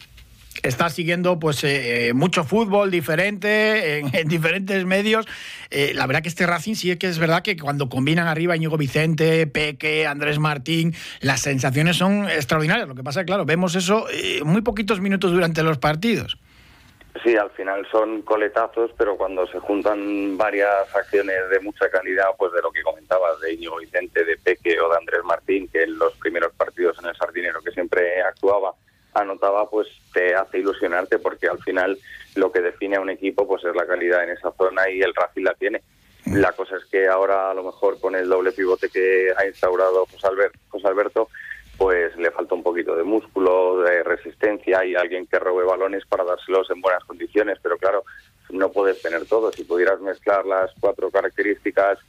está 0.67 0.89
siguiendo 0.89 1.39
pues 1.39 1.63
eh, 1.63 2.11
mucho 2.13 2.43
fútbol 2.43 2.91
diferente 2.91 3.99
en, 4.13 4.27
diferentes 4.27 4.85
medios. 4.85 5.27
Eh, 5.69 5.93
la 5.93 6.05
verdad 6.07 6.21
que 6.21 6.29
este 6.29 6.45
Racing 6.45 6.75
sí 6.75 6.91
es 6.91 6.97
que 6.97 7.07
es 7.07 7.19
verdad 7.19 7.41
que 7.41 7.57
cuando 7.57 7.89
combinan 7.89 8.27
arriba 8.27 8.55
Íñigo 8.55 8.77
Vicente, 8.77 9.47
Peque, 9.47 10.05
Andrés 10.05 10.39
Martín, 10.39 10.93
las 11.21 11.41
sensaciones 11.41 11.97
son 11.97 12.29
extraordinarias. 12.29 12.87
Lo 12.87 12.95
que 12.95 13.03
pasa 13.03 13.25
claro, 13.25 13.45
vemos 13.45 13.75
eso 13.75 14.07
eh, 14.11 14.41
muy 14.43 14.61
poquitos 14.61 14.99
minutos 14.99 15.31
durante 15.31 15.63
los 15.63 15.77
partidos. 15.77 16.37
Sí, 17.23 17.35
al 17.35 17.49
final 17.51 17.87
son 17.91 18.21
coletazos, 18.21 18.91
pero 18.97 19.17
cuando 19.17 19.47
se 19.47 19.59
juntan 19.59 20.37
varias 20.37 20.93
acciones 20.95 21.49
de 21.49 21.59
mucha 21.61 21.89
calidad, 21.89 22.27
pues 22.37 22.51
de 22.53 22.61
lo 22.61 22.71
que 22.71 22.83
comentabas, 22.83 23.39
de 23.41 23.53
Íñigo 23.53 23.77
Vicente, 23.77 24.23
de 24.23 24.37
Peque 24.37 24.79
o 24.79 24.89
de 24.89 24.97
Andrés 24.97 25.23
Martín, 25.23 25.67
que 25.67 25.83
en 25.83 25.97
los 25.97 26.13
primeros 26.17 26.53
partidos 26.53 26.97
en 26.99 27.07
el 27.07 27.15
Sardinero 27.15 27.61
que 27.61 27.71
siempre 27.71 28.21
actuaba, 28.21 28.73
anotaba, 29.21 29.69
pues 29.69 29.87
te 30.13 30.35
hace 30.35 30.59
ilusionarte 30.59 31.19
porque 31.19 31.47
al 31.47 31.59
final 31.59 31.97
lo 32.35 32.51
que 32.51 32.61
define 32.61 32.97
a 32.97 33.01
un 33.01 33.09
equipo 33.09 33.47
pues 33.47 33.63
es 33.63 33.75
la 33.75 33.85
calidad 33.85 34.23
en 34.23 34.31
esa 34.31 34.51
zona 34.51 34.89
y 34.89 35.01
el 35.01 35.13
Racing 35.13 35.43
la 35.43 35.53
tiene. 35.53 35.81
La 36.25 36.51
cosa 36.51 36.75
es 36.75 36.85
que 36.85 37.07
ahora 37.07 37.51
a 37.51 37.53
lo 37.53 37.63
mejor 37.63 37.99
con 37.99 38.15
el 38.15 38.27
doble 38.27 38.51
pivote 38.51 38.89
que 38.89 39.31
ha 39.37 39.45
instaurado 39.45 40.05
José 40.05 40.27
Alberto, 40.27 40.59
José 40.69 40.87
Alberto 40.87 41.29
pues 41.77 42.15
le 42.17 42.31
falta 42.31 42.55
un 42.55 42.63
poquito 42.63 42.95
de 42.95 43.03
músculo, 43.03 43.81
de 43.81 44.03
resistencia 44.03 44.83
y 44.83 44.95
alguien 44.95 45.27
que 45.27 45.39
robe 45.39 45.63
balones 45.63 46.05
para 46.07 46.23
dárselos 46.23 46.69
en 46.71 46.81
buenas 46.81 47.03
condiciones. 47.03 47.59
Pero 47.61 47.77
claro, 47.77 48.03
no 48.49 48.71
puedes 48.71 49.01
tener 49.01 49.25
todo. 49.25 49.51
Si 49.51 49.63
pudieras 49.63 50.01
mezclar 50.01 50.45
las 50.45 50.71
cuatro 50.79 51.11
características 51.11 51.99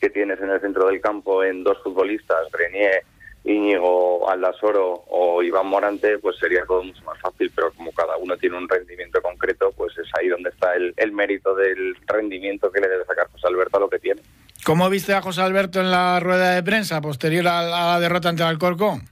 que 0.00 0.10
tienes 0.10 0.40
en 0.40 0.50
el 0.50 0.60
centro 0.60 0.86
del 0.88 1.00
campo 1.00 1.42
en 1.42 1.64
dos 1.64 1.82
futbolistas, 1.82 2.50
Grenier, 2.52 3.02
Íñigo 3.44 4.28
Aldasoro 4.28 5.04
o 5.08 5.42
Iván 5.42 5.66
Morante, 5.66 6.18
pues 6.18 6.38
sería 6.38 6.64
todo 6.64 6.82
mucho 6.82 7.04
más 7.04 7.20
fácil, 7.20 7.52
pero 7.54 7.70
como 7.72 7.92
cada 7.92 8.16
uno 8.16 8.36
tiene 8.38 8.56
un 8.56 8.68
rendimiento 8.68 9.20
concreto, 9.20 9.70
pues 9.76 9.96
es 9.98 10.08
ahí 10.18 10.28
donde 10.28 10.48
está 10.48 10.74
el, 10.74 11.12
mérito 11.12 11.54
del 11.54 11.94
rendimiento 12.06 12.72
que 12.72 12.80
le 12.80 12.88
debe 12.88 13.04
sacar 13.04 13.28
José 13.30 13.46
Alberto 13.46 13.76
a 13.76 13.80
lo 13.80 13.90
que 13.90 13.98
tiene. 13.98 14.22
¿Cómo 14.64 14.88
viste 14.88 15.12
a 15.12 15.20
José 15.20 15.42
Alberto 15.42 15.80
en 15.80 15.90
la 15.90 16.20
rueda 16.20 16.54
de 16.54 16.62
prensa 16.62 17.02
posterior 17.02 17.46
a 17.48 17.62
la 17.62 18.00
derrota 18.00 18.30
ante 18.30 18.42
el 18.42 18.48
Alcorcón? 18.48 19.02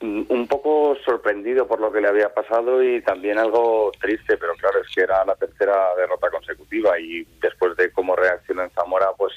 Un 0.00 0.46
poco 0.46 0.96
sorprendido 1.04 1.66
por 1.66 1.80
lo 1.80 1.90
que 1.90 2.00
le 2.00 2.08
había 2.08 2.32
pasado 2.32 2.82
y 2.82 3.00
también 3.02 3.38
algo 3.38 3.90
triste, 4.00 4.36
pero 4.36 4.52
claro, 4.54 4.80
es 4.80 4.94
que 4.94 5.00
era 5.00 5.24
la 5.24 5.34
tercera 5.34 5.94
derrota 5.96 6.30
consecutiva 6.30 6.98
y 7.00 7.26
después 7.40 7.76
de 7.76 7.90
cómo 7.90 8.14
reaccionó 8.14 8.62
en 8.62 8.70
Zamora, 8.70 9.08
pues 9.16 9.32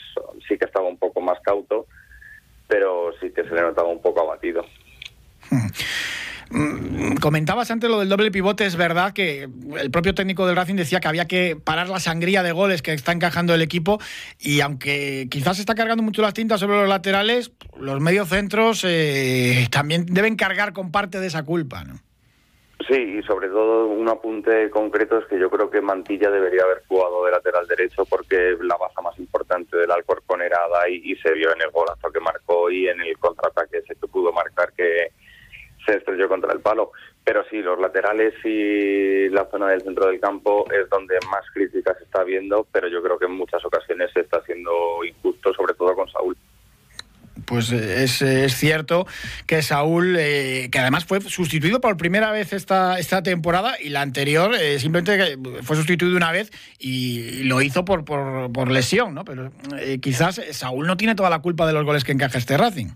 sí 0.48 0.58
que 0.58 0.66
estaba 0.66 0.88
un 0.88 0.98
poco 0.98 1.22
más 1.22 1.40
cauto 1.40 1.88
pero 2.68 3.12
sí 3.20 3.32
que 3.36 3.44
se 3.44 3.54
le 3.54 3.62
notaba 3.62 3.88
un 3.90 4.02
poco 4.02 4.22
abatido. 4.22 4.66
Mm, 6.50 7.16
comentabas 7.16 7.72
antes 7.72 7.90
lo 7.90 8.00
del 8.00 8.10
doble 8.10 8.32
pivote, 8.32 8.66
es 8.66 8.78
verdad 8.78 9.12
que 9.12 9.50
el 9.80 9.92
propio 9.92 10.16
técnico 10.16 10.48
del 10.48 10.56
Racing 10.56 10.76
decía 10.76 11.00
que 11.00 11.08
había 11.08 11.26
que 11.26 11.58
parar 11.58 11.90
la 11.90 12.00
sangría 12.00 12.42
de 12.42 12.54
goles 12.54 12.82
que 12.82 12.94
está 12.94 13.12
encajando 13.12 13.54
el 13.54 13.62
equipo 13.62 14.00
y 14.40 14.62
aunque 14.62 15.28
quizás 15.30 15.60
está 15.60 15.76
cargando 15.76 16.04
mucho 16.04 16.22
las 16.22 16.34
tintas 16.34 16.62
sobre 16.62 16.78
los 16.78 16.88
laterales, 16.88 17.52
los 17.78 18.00
mediocentros 18.00 18.86
eh, 18.86 19.68
también 19.72 20.06
deben 20.06 20.38
cargar 20.38 20.72
con 20.72 20.92
parte 20.92 21.20
de 21.20 21.28
esa 21.28 21.44
culpa, 21.44 21.84
¿no? 21.84 22.00
Sí, 22.86 23.18
y 23.20 23.24
sobre 23.24 23.48
todo 23.50 23.88
un 23.88 24.08
apunte 24.08 24.70
concreto 24.70 25.18
es 25.18 25.26
que 25.26 25.40
yo 25.40 25.50
creo 25.50 25.70
que 25.70 25.82
Mantilla 25.82 26.30
debería 26.30 26.64
haber 26.64 26.84
jugado 26.88 27.26
de 27.26 27.32
lateral 27.32 27.68
derecho 27.68 28.06
porque 28.06 28.56
la 28.62 28.78
baza 28.78 29.02
más 29.02 29.18
importante 29.18 29.76
del 29.76 29.92
Alcorcón 29.92 30.44
era 30.44 30.64
Adai 30.64 31.02
y 31.04 31.16
se 31.16 31.34
vio 31.34 31.54
en 31.54 31.62
el 31.62 31.72
golazo 31.72 32.12
que 32.12 32.20
marcó 32.20 32.70
y 32.70 32.88
en 32.88 33.02
el 33.02 33.18
contraataque 33.18 33.80
ese 33.80 33.96
que 33.96 34.08
pudo 34.08 34.32
marcar 34.32 34.72
que 34.74 35.12
se 35.86 35.98
estrelló 35.98 36.30
contra 36.30 36.54
el 36.54 36.60
palo. 36.60 36.92
Pero 37.24 37.44
sí, 37.50 37.58
los 37.62 37.80
laterales 37.80 38.34
y 38.46 39.28
la 39.30 39.50
zona 39.50 39.70
del 39.70 39.82
centro 39.82 40.08
del 40.08 40.20
campo 40.20 40.66
es 40.72 40.88
donde 40.90 41.18
más 41.30 41.44
críticas 41.54 41.98
se 41.98 42.06
está 42.06 42.24
viendo, 42.24 42.66
pero 42.72 42.88
yo 42.88 43.02
creo 43.02 43.18
que 43.18 43.26
en 43.26 43.34
muchas 43.34 43.66
ocasiones 43.66 44.12
se 44.14 44.22
está 44.22 44.38
haciendo 44.38 45.04
injusto, 45.04 45.54
sobre 45.54 45.74
todo 45.74 45.94
con 45.96 46.07
pues 47.48 47.72
eh, 47.72 48.04
es, 48.04 48.54
cierto 48.56 49.08
que 49.48 49.62
Saúl, 49.62 50.18
eh, 50.20 50.68
que 50.70 50.80
además 50.80 51.06
fue 51.06 51.22
sustituido 51.22 51.80
por 51.80 51.96
primera 51.96 52.30
vez 52.32 52.52
esta, 52.52 53.00
esta 53.00 53.24
temporada 53.24 53.82
y 53.82 53.90
la 53.90 54.02
anterior 54.02 54.54
eh, 54.54 54.80
simplemente 54.80 55.38
fue 55.64 55.78
sustituido 55.78 56.18
una 56.18 56.32
vez 56.32 56.52
y 56.78 57.44
lo 57.44 57.62
hizo 57.62 57.86
por, 57.86 58.04
por, 58.04 58.70
lesión, 58.70 59.16
¿no? 59.16 59.24
Pero 59.24 59.52
quizás 60.02 60.42
Saúl 60.52 60.88
no 60.88 60.98
tiene 60.98 61.16
toda 61.16 61.30
la 61.30 61.40
culpa 61.40 61.66
de 61.66 61.72
los 61.72 61.86
goles 61.86 62.04
que 62.04 62.12
encaja 62.12 62.38
este 62.38 62.58
Racing. 62.58 62.88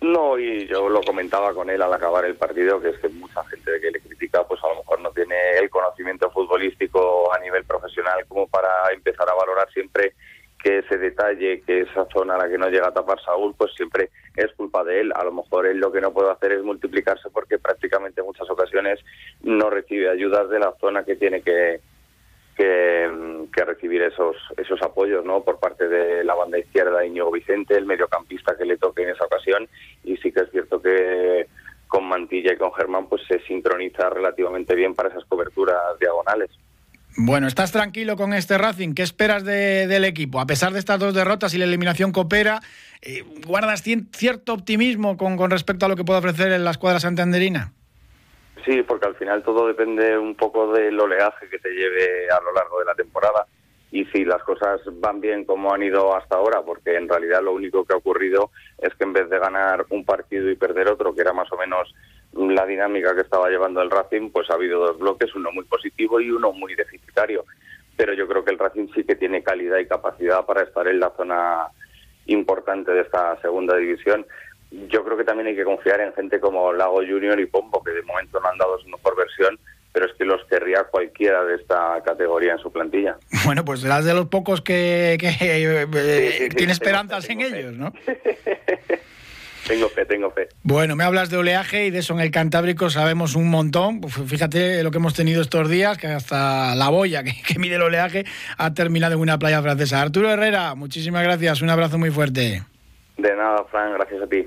No, 0.00 0.38
y 0.38 0.66
yo 0.66 0.88
lo 0.88 1.02
comentaba 1.02 1.52
con 1.52 1.68
él 1.68 1.82
al 1.82 1.92
acabar 1.92 2.24
el 2.24 2.36
partido, 2.36 2.80
que 2.80 2.90
es 2.90 2.98
que 2.98 3.08
mucha 3.08 3.44
gente 3.44 3.72
que 3.80 3.90
le 3.90 4.00
critica, 4.00 4.44
pues 4.46 4.62
a 4.62 4.68
lo 4.68 4.76
mejor 4.76 5.00
no 5.00 5.10
tiene 5.10 5.34
el 5.58 5.68
conocimiento 5.68 6.30
futbolístico 6.30 7.34
a 7.34 7.38
nivel 7.40 7.64
profesional 7.64 8.24
como 8.28 8.46
para 8.46 8.68
empezar 8.94 9.28
a 9.28 9.34
valorar 9.34 9.68
siempre 9.72 10.14
que 10.62 10.78
ese 10.78 10.98
detalle, 10.98 11.62
que 11.62 11.80
esa 11.80 12.06
zona 12.12 12.34
a 12.34 12.38
la 12.38 12.48
que 12.48 12.58
no 12.58 12.68
llega 12.68 12.88
a 12.88 12.92
tapar 12.92 13.20
Saúl, 13.22 13.54
pues 13.56 13.72
siempre 13.74 14.10
es 14.36 14.52
culpa 14.52 14.84
de 14.84 15.00
él. 15.00 15.12
A 15.14 15.24
lo 15.24 15.32
mejor 15.32 15.66
él 15.66 15.78
lo 15.78 15.90
que 15.90 16.00
no 16.00 16.12
puede 16.12 16.30
hacer 16.30 16.52
es 16.52 16.62
multiplicarse 16.62 17.30
porque 17.30 17.58
prácticamente 17.58 18.20
en 18.20 18.26
muchas 18.26 18.48
ocasiones 18.50 19.00
no 19.42 19.70
recibe 19.70 20.10
ayudas 20.10 20.50
de 20.50 20.58
la 20.58 20.74
zona 20.78 21.04
que 21.04 21.16
tiene 21.16 21.40
que, 21.42 21.80
que, 22.56 23.08
recibir 23.64 24.02
esos 24.02 24.36
esos 24.56 24.82
apoyos 24.82 25.24
no 25.24 25.42
por 25.42 25.60
parte 25.60 25.86
de 25.86 26.24
la 26.24 26.34
banda 26.34 26.58
izquierda 26.58 27.04
Íñigo 27.04 27.30
Vicente, 27.30 27.76
el 27.76 27.86
mediocampista 27.86 28.56
que 28.56 28.64
le 28.64 28.76
toque 28.76 29.02
en 29.02 29.10
esa 29.10 29.24
ocasión. 29.24 29.68
Y 30.04 30.16
sí 30.18 30.32
que 30.32 30.40
es 30.40 30.50
cierto 30.50 30.82
que 30.82 31.46
con 31.88 32.04
Mantilla 32.04 32.52
y 32.52 32.56
con 32.56 32.72
Germán 32.72 33.08
pues 33.08 33.22
se 33.26 33.40
sincroniza 33.40 34.10
relativamente 34.10 34.74
bien 34.74 34.94
para 34.94 35.08
esas 35.08 35.24
coberturas 35.24 35.98
diagonales. 35.98 36.50
Bueno, 37.16 37.48
¿estás 37.48 37.72
tranquilo 37.72 38.16
con 38.16 38.32
este 38.32 38.56
Racing? 38.56 38.94
¿Qué 38.94 39.02
esperas 39.02 39.44
del 39.44 40.04
equipo? 40.04 40.40
A 40.40 40.46
pesar 40.46 40.72
de 40.72 40.78
estas 40.78 40.98
dos 40.98 41.12
derrotas 41.12 41.52
y 41.54 41.58
la 41.58 41.64
eliminación 41.64 42.12
coopera, 42.12 42.60
eh, 43.02 43.24
¿guardas 43.46 43.82
cierto 43.82 44.52
optimismo 44.52 45.16
con, 45.16 45.36
con 45.36 45.50
respecto 45.50 45.86
a 45.86 45.88
lo 45.88 45.96
que 45.96 46.04
puede 46.04 46.20
ofrecer 46.20 46.52
en 46.52 46.64
la 46.64 46.70
escuadra 46.70 47.00
santanderina? 47.00 47.72
Sí, 48.64 48.82
porque 48.82 49.06
al 49.06 49.16
final 49.16 49.42
todo 49.42 49.66
depende 49.66 50.16
un 50.18 50.34
poco 50.34 50.72
del 50.72 50.98
oleaje 51.00 51.48
que 51.48 51.58
te 51.58 51.70
lleve 51.70 52.30
a 52.30 52.40
lo 52.40 52.52
largo 52.52 52.78
de 52.78 52.84
la 52.84 52.94
temporada. 52.94 53.46
Y 53.90 54.04
si 54.06 54.24
las 54.24 54.42
cosas 54.44 54.80
van 55.00 55.20
bien 55.20 55.44
como 55.44 55.74
han 55.74 55.82
ido 55.82 56.14
hasta 56.14 56.36
ahora, 56.36 56.62
porque 56.62 56.94
en 56.94 57.08
realidad 57.08 57.42
lo 57.42 57.52
único 57.52 57.84
que 57.84 57.94
ha 57.94 57.96
ocurrido 57.96 58.50
es 58.78 58.94
que 58.94 59.04
en 59.04 59.12
vez 59.12 59.28
de 59.28 59.38
ganar 59.38 59.84
un 59.90 60.04
partido 60.04 60.48
y 60.48 60.54
perder 60.54 60.88
otro, 60.88 61.12
que 61.14 61.22
era 61.22 61.32
más 61.32 61.50
o 61.52 61.56
menos 61.56 61.92
la 62.32 62.66
dinámica 62.66 63.14
que 63.14 63.22
estaba 63.22 63.48
llevando 63.48 63.82
el 63.82 63.90
Racing, 63.90 64.30
pues 64.30 64.50
ha 64.50 64.54
habido 64.54 64.80
dos 64.80 64.98
bloques, 64.98 65.34
uno 65.34 65.50
muy 65.52 65.64
positivo 65.64 66.20
y 66.20 66.30
uno 66.30 66.52
muy 66.52 66.74
deficitario. 66.74 67.44
Pero 67.96 68.14
yo 68.14 68.26
creo 68.28 68.44
que 68.44 68.52
el 68.52 68.58
Racing 68.58 68.88
sí 68.94 69.04
que 69.04 69.16
tiene 69.16 69.42
calidad 69.42 69.78
y 69.78 69.86
capacidad 69.86 70.44
para 70.46 70.62
estar 70.62 70.86
en 70.88 71.00
la 71.00 71.12
zona 71.16 71.66
importante 72.26 72.92
de 72.92 73.02
esta 73.02 73.40
segunda 73.40 73.76
división. 73.76 74.24
yo 74.88 75.04
creo 75.04 75.16
que 75.16 75.24
también 75.24 75.48
hay 75.48 75.56
que 75.56 75.64
confiar 75.64 76.00
en 76.00 76.12
gente 76.14 76.38
como 76.38 76.72
Lago 76.72 76.98
Junior 76.98 77.38
y 77.40 77.46
Pombo, 77.46 77.82
que 77.82 77.90
de 77.90 78.02
momento 78.02 78.38
no 78.40 78.48
han 78.48 78.58
dado 78.58 78.78
su 78.78 78.88
mejor 78.88 79.16
versión, 79.16 79.58
pero 79.92 80.06
es 80.06 80.12
que 80.16 80.24
los 80.24 80.44
querría 80.44 80.84
cualquiera 80.84 81.44
de 81.44 81.56
esta 81.56 82.00
categoría 82.04 82.52
en 82.52 82.58
su 82.58 82.70
plantilla. 82.70 83.16
Bueno, 83.44 83.64
pues 83.64 83.80
serás 83.80 84.04
de 84.04 84.14
los 84.14 84.26
pocos 84.26 84.60
que, 84.60 85.14
eh, 85.14 86.48
tiene 86.56 86.72
esperanzas 86.72 87.28
en 87.30 87.40
ellos, 87.40 87.72
¿no? 87.72 87.92
Tengo 89.66 89.88
fe, 89.88 90.04
tengo 90.06 90.30
fe. 90.30 90.48
Bueno, 90.62 90.96
me 90.96 91.04
hablas 91.04 91.30
de 91.30 91.36
oleaje 91.36 91.86
y 91.86 91.90
de 91.90 92.00
eso 92.00 92.14
en 92.14 92.20
el 92.20 92.30
Cantábrico 92.30 92.90
sabemos 92.90 93.34
un 93.34 93.48
montón. 93.50 94.02
Fíjate 94.02 94.82
lo 94.82 94.90
que 94.90 94.98
hemos 94.98 95.14
tenido 95.14 95.42
estos 95.42 95.68
días, 95.68 95.98
que 95.98 96.08
hasta 96.08 96.74
la 96.74 96.88
boya 96.88 97.22
que, 97.22 97.32
que 97.46 97.58
mide 97.58 97.76
el 97.76 97.82
oleaje 97.82 98.24
ha 98.58 98.74
terminado 98.74 99.14
en 99.14 99.20
una 99.20 99.38
playa 99.38 99.62
francesa. 99.62 100.00
Arturo 100.00 100.30
Herrera, 100.30 100.74
muchísimas 100.74 101.22
gracias, 101.22 101.62
un 101.62 101.70
abrazo 101.70 101.98
muy 101.98 102.10
fuerte. 102.10 102.62
De 103.16 103.36
nada, 103.36 103.64
Fran, 103.70 103.92
gracias 103.94 104.22
a 104.22 104.26
ti. 104.26 104.46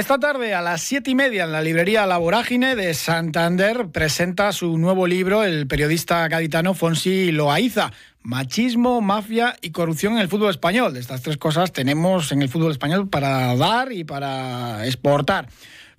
Esta 0.00 0.18
tarde 0.18 0.54
a 0.54 0.62
las 0.62 0.80
siete 0.80 1.10
y 1.10 1.14
media 1.14 1.44
en 1.44 1.52
la 1.52 1.60
librería 1.60 2.06
La 2.06 2.16
Vorágine 2.16 2.74
de 2.74 2.94
Santander 2.94 3.88
presenta 3.92 4.50
su 4.52 4.78
nuevo 4.78 5.06
libro 5.06 5.44
el 5.44 5.66
periodista 5.66 6.26
gaditano 6.26 6.72
Fonsi 6.72 7.30
Loaiza, 7.32 7.90
Machismo, 8.22 9.02
Mafia 9.02 9.56
y 9.60 9.72
Corrupción 9.72 10.14
en 10.14 10.20
el 10.20 10.28
fútbol 10.28 10.48
español. 10.48 10.94
De 10.94 11.00
estas 11.00 11.20
tres 11.20 11.36
cosas 11.36 11.74
tenemos 11.74 12.32
en 12.32 12.40
el 12.40 12.48
fútbol 12.48 12.72
español 12.72 13.10
para 13.10 13.54
dar 13.56 13.92
y 13.92 14.04
para 14.04 14.86
exportar. 14.86 15.48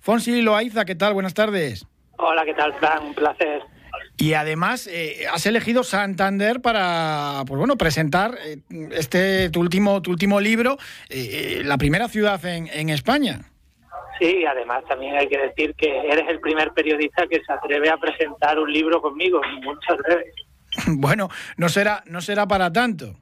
Fonsi 0.00 0.42
Loaiza, 0.42 0.84
¿qué 0.84 0.96
tal? 0.96 1.14
Buenas 1.14 1.34
tardes. 1.34 1.86
Hola, 2.18 2.44
¿qué 2.44 2.54
tal, 2.54 2.74
Fran? 2.80 3.04
Un 3.04 3.14
placer. 3.14 3.62
Y 4.16 4.32
además 4.32 4.88
eh, 4.90 5.26
has 5.32 5.46
elegido 5.46 5.84
Santander 5.84 6.60
para 6.60 7.44
pues 7.46 7.56
bueno, 7.56 7.76
presentar 7.76 8.36
eh, 8.44 8.58
este 8.90 9.48
tu 9.50 9.60
último, 9.60 10.02
tu 10.02 10.10
último 10.10 10.40
libro, 10.40 10.76
eh, 11.08 11.62
la 11.64 11.78
primera 11.78 12.08
ciudad 12.08 12.44
en, 12.44 12.68
en 12.72 12.90
España. 12.90 13.51
Sí, 14.22 14.46
además 14.46 14.84
también 14.86 15.16
hay 15.16 15.26
que 15.26 15.36
decir 15.36 15.74
que 15.74 15.98
eres 15.98 16.28
el 16.28 16.38
primer 16.38 16.70
periodista 16.70 17.26
que 17.26 17.42
se 17.44 17.52
atreve 17.52 17.90
a 17.90 17.96
presentar 17.96 18.56
un 18.56 18.72
libro 18.72 19.02
conmigo. 19.02 19.40
Muchas 19.62 19.98
gracias. 19.98 20.34
Bueno, 20.86 21.28
no 21.58 21.68
será, 21.68 22.02
no 22.06 22.22
será 22.22 22.46
para 22.46 22.72
tanto. 22.72 23.12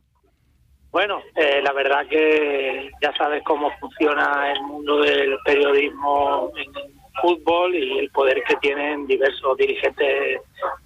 Bueno, 0.92 1.20
eh, 1.34 1.60
la 1.62 1.72
verdad 1.72 2.06
que 2.06 2.90
ya 3.02 3.12
sabes 3.16 3.42
cómo 3.44 3.72
funciona 3.80 4.52
el 4.52 4.60
mundo 4.62 5.00
del 5.00 5.36
periodismo 5.44 6.52
en 6.56 6.72
fútbol 7.20 7.74
y 7.74 7.98
el 7.98 8.10
poder 8.10 8.42
que 8.46 8.54
tienen 8.56 9.06
diversos 9.06 9.56
dirigentes 9.56 10.40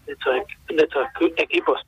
de 0.06 0.12
estos, 0.12 0.34
de 0.68 0.82
estos 0.84 1.06
equipos. 1.36 1.80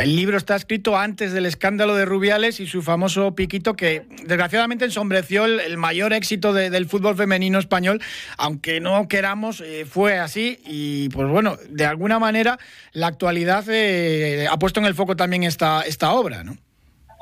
El 0.00 0.14
libro 0.14 0.36
está 0.36 0.56
escrito 0.56 0.96
antes 0.96 1.32
del 1.32 1.46
escándalo 1.46 1.94
de 1.94 2.04
Rubiales 2.04 2.60
y 2.60 2.66
su 2.66 2.82
famoso 2.82 3.34
piquito 3.34 3.74
que 3.74 4.02
desgraciadamente 4.24 4.84
ensombreció 4.84 5.44
el, 5.46 5.76
mayor 5.78 6.12
éxito 6.12 6.52
del 6.52 6.86
fútbol 6.86 7.16
femenino 7.16 7.58
español, 7.58 8.00
aunque 8.36 8.80
no 8.80 9.08
queramos, 9.08 9.60
eh, 9.60 9.84
fue 9.86 10.18
así 10.18 10.60
y 10.64 11.08
pues 11.10 11.28
bueno, 11.28 11.56
de 11.68 11.86
alguna 11.86 12.18
manera 12.18 12.58
la 12.92 13.06
actualidad 13.06 13.64
eh, 13.68 14.46
ha 14.50 14.58
puesto 14.58 14.80
en 14.80 14.86
el 14.86 14.94
foco 14.94 15.16
también 15.16 15.44
esta, 15.44 15.82
esta 15.82 16.12
obra, 16.12 16.44
¿no? 16.44 16.56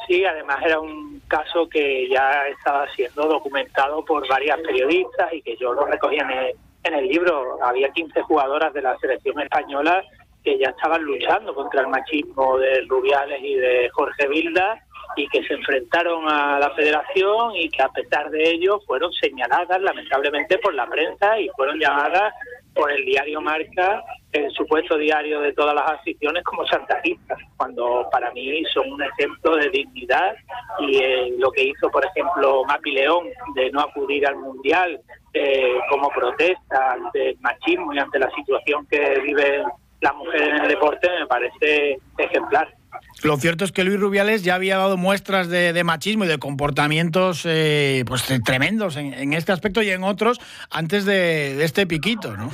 Sí, 0.07 0.25
además 0.25 0.59
era 0.65 0.81
un 0.81 1.23
caso 1.29 1.69
que 1.69 2.09
ya 2.09 2.47
estaba 2.49 2.87
siendo 2.95 3.27
documentado 3.27 4.05
por 4.05 4.29
varias 4.29 4.59
periodistas 4.61 5.33
y 5.33 5.41
que 5.43 5.57
yo 5.57 5.73
lo 5.73 5.87
recogí 5.87 6.17
en 6.17 6.31
el, 6.31 6.53
en 6.83 6.95
el 6.95 7.09
libro. 7.09 7.59
Había 7.63 7.89
15 7.89 8.23
jugadoras 8.23 8.73
de 8.75 8.83
la 8.83 8.99
selección 8.99 9.41
española 9.41 10.05
que 10.45 10.59
ya 10.59 10.69
estaban 10.69 11.03
luchando 11.03 11.55
contra 11.55 11.81
el 11.81 11.89
machismo 11.89 12.59
de 12.59 12.83
Rubiales 12.83 13.41
y 13.43 13.55
de 13.55 13.89
Jorge 13.91 14.29
Vilda 14.29 14.81
y 15.17 15.29
que 15.29 15.43
se 15.45 15.55
enfrentaron 15.55 16.29
a 16.29 16.59
la 16.59 16.71
federación 16.71 17.55
y 17.57 17.69
que 17.69 17.83
a 17.83 17.89
pesar 17.89 18.31
de 18.31 18.51
ello 18.51 18.81
fueron 18.87 19.13
señaladas 19.13 19.81
lamentablemente 19.81 20.59
por 20.59 20.75
la 20.75 20.87
prensa 20.87 21.39
y 21.39 21.49
fueron 21.57 21.79
llamadas 21.79 22.35
por 22.75 22.91
el 22.91 23.05
diario 23.05 23.41
Marca, 23.41 24.03
el 24.33 24.51
supuesto 24.51 24.99
diario 24.99 25.41
de 25.41 25.53
todas 25.53 25.75
las 25.75 25.93
aficiones, 25.93 26.43
como 26.43 26.67
santajistas, 26.67 27.39
cuando 27.57 28.09
para 28.11 28.33
mí 28.33 28.65
son 28.73 28.91
un 28.91 29.03
ejemplo 29.03 29.57
de 29.57 29.71
dignidad 29.71 30.35
y 30.81 30.97
eh, 30.99 31.35
lo 31.39 31.53
que 31.53 31.63
hizo, 31.63 31.89
por 31.91 32.05
ejemplo, 32.05 32.65
Mapi 32.65 32.91
León 32.91 33.29
de 33.55 33.71
no 33.71 33.81
acudir 33.81 34.27
al 34.27 34.37
Mundial 34.37 35.01
eh, 35.33 35.79
como 35.89 36.09
protesta 36.09 36.93
ante 36.93 37.31
el 37.31 37.39
machismo 37.41 37.95
y 37.95 37.99
ante 38.01 38.19
la 38.19 38.31
situación 38.31 38.87
que 38.87 39.21
vive 39.21 39.65
la 40.01 40.13
mujer 40.13 40.43
en 40.43 40.63
el 40.63 40.69
deporte 40.69 41.09
me 41.19 41.27
parece 41.27 41.99
ejemplar. 42.19 42.75
Lo 43.23 43.37
cierto 43.37 43.65
es 43.65 43.73
que 43.73 43.85
Luis 43.85 43.99
Rubiales 43.99 44.45
ya 44.45 44.55
había 44.55 44.77
dado 44.77 44.97
muestras 44.97 45.49
de, 45.49 45.83
machismo 45.85 46.25
y 46.25 46.29
de 46.29 46.39
comportamientos 46.39 47.45
eh, 47.47 48.05
pues 48.07 48.25
tremendos 48.45 48.97
en, 48.97 49.33
este 49.33 49.53
aspecto 49.53 49.83
y 49.83 49.91
en 49.91 50.05
otros 50.05 50.41
antes 50.71 51.05
de, 51.05 51.63
este 51.65 51.87
piquito, 51.87 52.37
¿no? 52.37 52.51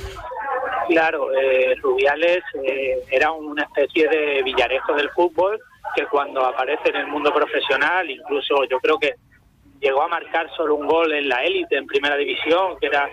Claro, 0.87 1.33
eh, 1.33 1.75
Rubiales 1.81 2.43
eh, 2.63 2.99
era 3.09 3.31
una 3.31 3.63
especie 3.63 4.07
de 4.07 4.43
villarejo 4.43 4.93
del 4.93 5.09
fútbol 5.11 5.59
que 5.95 6.05
cuando 6.05 6.45
aparece 6.45 6.89
en 6.89 6.97
el 6.97 7.07
mundo 7.07 7.33
profesional, 7.33 8.09
incluso 8.09 8.63
yo 8.69 8.79
creo 8.79 8.97
que 8.97 9.15
llegó 9.81 10.03
a 10.03 10.07
marcar 10.07 10.49
solo 10.55 10.75
un 10.75 10.87
gol 10.87 11.11
en 11.11 11.27
la 11.27 11.43
élite, 11.43 11.75
en 11.75 11.87
primera 11.87 12.15
división, 12.15 12.77
que 12.79 12.87
era 12.87 13.09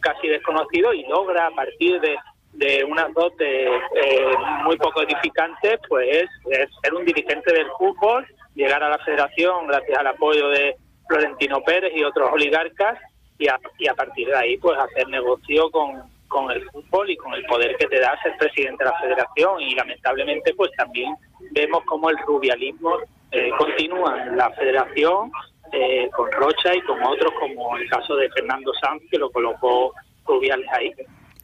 casi 0.00 0.28
desconocido, 0.28 0.94
y 0.94 1.04
logra 1.06 1.48
a 1.48 1.50
partir 1.50 2.00
de 2.00 2.16
de 2.54 2.84
unas 2.84 3.12
dotes 3.14 3.68
eh, 3.94 4.34
muy 4.64 4.76
poco 4.76 5.02
edificantes, 5.02 5.80
pues 5.88 6.08
es 6.50 6.70
ser 6.82 6.94
un 6.94 7.04
dirigente 7.04 7.52
del 7.52 7.66
fútbol, 7.78 8.26
llegar 8.54 8.82
a 8.82 8.90
la 8.90 8.98
federación 8.98 9.66
gracias 9.66 9.98
al 9.98 10.06
apoyo 10.06 10.48
de 10.48 10.76
Florentino 11.08 11.60
Pérez 11.62 11.92
y 11.94 12.04
otros 12.04 12.30
oligarcas 12.32 12.98
y 13.38 13.48
a, 13.48 13.58
y 13.78 13.88
a 13.88 13.94
partir 13.94 14.28
de 14.28 14.36
ahí 14.36 14.56
pues 14.58 14.78
hacer 14.78 15.08
negocio 15.08 15.70
con, 15.70 16.02
con 16.28 16.50
el 16.52 16.64
fútbol 16.70 17.10
y 17.10 17.16
con 17.16 17.34
el 17.34 17.44
poder 17.46 17.76
que 17.76 17.86
te 17.86 17.98
da 17.98 18.16
ser 18.22 18.36
presidente 18.38 18.84
de 18.84 18.90
la 18.90 19.00
federación. 19.00 19.60
Y 19.60 19.74
lamentablemente 19.74 20.54
pues 20.54 20.70
también 20.76 21.14
vemos 21.50 21.82
como 21.84 22.08
el 22.10 22.18
rubialismo 22.18 22.98
eh, 23.32 23.50
continúa 23.58 24.22
en 24.22 24.36
la 24.36 24.50
federación 24.50 25.32
eh, 25.72 26.08
con 26.14 26.30
Rocha 26.30 26.74
y 26.74 26.80
con 26.82 27.02
otros 27.02 27.32
como 27.40 27.76
el 27.76 27.88
caso 27.90 28.14
de 28.14 28.30
Fernando 28.30 28.72
Sanz 28.74 29.02
que 29.10 29.18
lo 29.18 29.30
colocó 29.30 29.92
Rubiales 30.24 30.68
ahí 30.72 30.94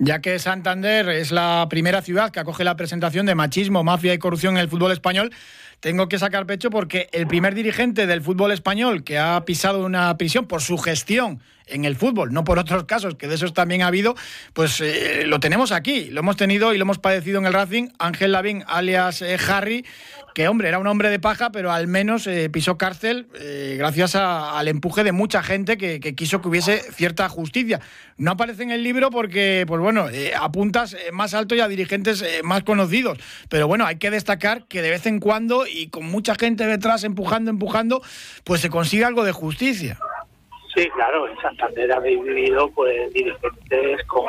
ya 0.01 0.21
que 0.21 0.39
Santander 0.39 1.11
es 1.11 1.31
la 1.31 1.67
primera 1.69 2.01
ciudad 2.01 2.31
que 2.31 2.41
acoge 2.41 2.65
la 2.65 2.75
presentación 2.75 3.27
de 3.27 3.35
machismo, 3.35 3.85
mafia 3.85 4.15
y 4.15 4.19
corrupción 4.19 4.57
en 4.57 4.63
el 4.63 4.69
fútbol 4.69 4.93
español, 4.93 5.31
tengo 5.81 6.09
que 6.09 6.19
sacar 6.19 6.47
pecho 6.47 6.71
porque 6.71 7.09
el 7.13 7.27
primer 7.27 7.55
dirigente 7.55 8.07
del 8.07 8.23
fútbol 8.23 8.51
español 8.51 9.05
que 9.05 9.19
ha 9.19 9.45
pisado 9.45 9.85
una 9.85 10.17
prisión 10.17 10.47
por 10.47 10.63
su 10.63 10.79
gestión 10.79 11.41
en 11.71 11.85
el 11.85 11.97
fútbol, 11.97 12.33
no 12.33 12.45
por 12.45 12.59
otros 12.59 12.85
casos, 12.85 13.15
que 13.15 13.29
de 13.29 13.35
esos 13.35 13.55
también 13.55 13.83
ha 13.83 13.87
habido, 13.87 14.15
pues 14.53 14.81
eh, 14.81 15.25
lo 15.27 15.41
tenemos 15.41 15.73
aquí, 15.73 16.11
lo 16.11 16.21
hemos 16.21 16.37
tenido 16.37 16.75
y 16.75 16.79
lo 16.79 16.83
hemos 16.83 16.99
padecido 16.99 17.39
en 17.39 17.47
el 17.47 17.53
Racing. 17.53 17.89
Ángel 17.99 18.33
Lavín, 18.33 18.65
alias 18.67 19.23
eh, 19.23 19.37
Harry, 19.49 19.85
que 20.35 20.49
hombre, 20.49 20.69
era 20.69 20.79
un 20.79 20.87
hombre 20.87 21.11
de 21.11 21.19
paja, 21.19 21.51
pero 21.51 21.73
al 21.73 21.87
menos 21.87 22.27
eh, 22.27 22.49
pisó 22.51 22.79
cárcel 22.79 23.27
gracias 23.77 24.15
al 24.15 24.69
empuje 24.69 25.03
de 25.03 25.13
mucha 25.13 25.43
gente 25.43 25.77
que, 25.77 26.01
quiso 26.15 26.41
que 26.41 26.49
hubiese 26.49 26.79
cierta 26.93 27.29
justicia. 27.29 27.81
No 28.17 28.33
aparece 28.33 28.63
en 28.63 28.71
el 28.71 28.83
libro 28.83 29.11
porque, 29.11 29.65
pues 29.67 29.81
bueno, 29.81 30.07
apuntas 30.39 30.97
más 31.13 31.35
alto 31.35 31.55
y 31.55 31.61
a 31.61 31.69
dirigentes 31.69 32.25
más 32.45 32.63
conocidos, 32.63 33.19
pero 33.49 33.67
bueno, 33.67 33.87
hay 33.87 33.97
que 33.97 34.11
destacar 34.11 34.67
que 34.67 34.83
de 34.83 34.91
vez 34.91 35.07
en 35.07 35.19
cuando 35.19 35.67
y 35.67 35.89
con 35.89 36.07
mucha 36.07 36.35
gente 36.37 36.67
detrás 36.67 37.03
empujando, 37.03 37.51
empujando, 37.51 38.03
pues 38.45 38.61
se 38.61 38.71
consigue 38.71 39.05
algo 39.05 39.25
de 39.25 39.33
justicia. 39.33 39.99
Sí, 40.75 40.89
claro, 40.91 41.29
en 41.29 41.37
Santander 41.39 41.93
habéis 41.93 42.23
vivido 42.23 42.71
pues 42.71 43.13
dirigentes 43.13 44.07
como 44.07 44.29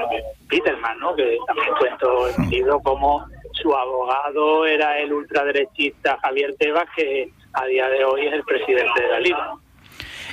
Peterman, 0.50 1.00
¿no? 1.00 1.16
Que 1.16 1.38
también 1.46 1.70
cuento 1.80 2.30
en 2.30 2.44
el 2.44 2.50
libro 2.50 2.80
como 2.80 3.26
su 3.54 3.76
abogado 3.76 4.66
era 4.66 5.00
el 5.00 5.14
ultraderechista 5.14 6.18
Javier 6.20 6.56
Tebas, 6.58 6.88
que 6.96 7.30
a 7.54 7.66
día 7.66 7.88
de 7.90 8.04
hoy 8.06 8.26
es 8.26 8.34
el 8.34 8.44
presidente 8.44 9.02
de 9.02 9.08
la 9.08 9.20
Liga. 9.20 9.52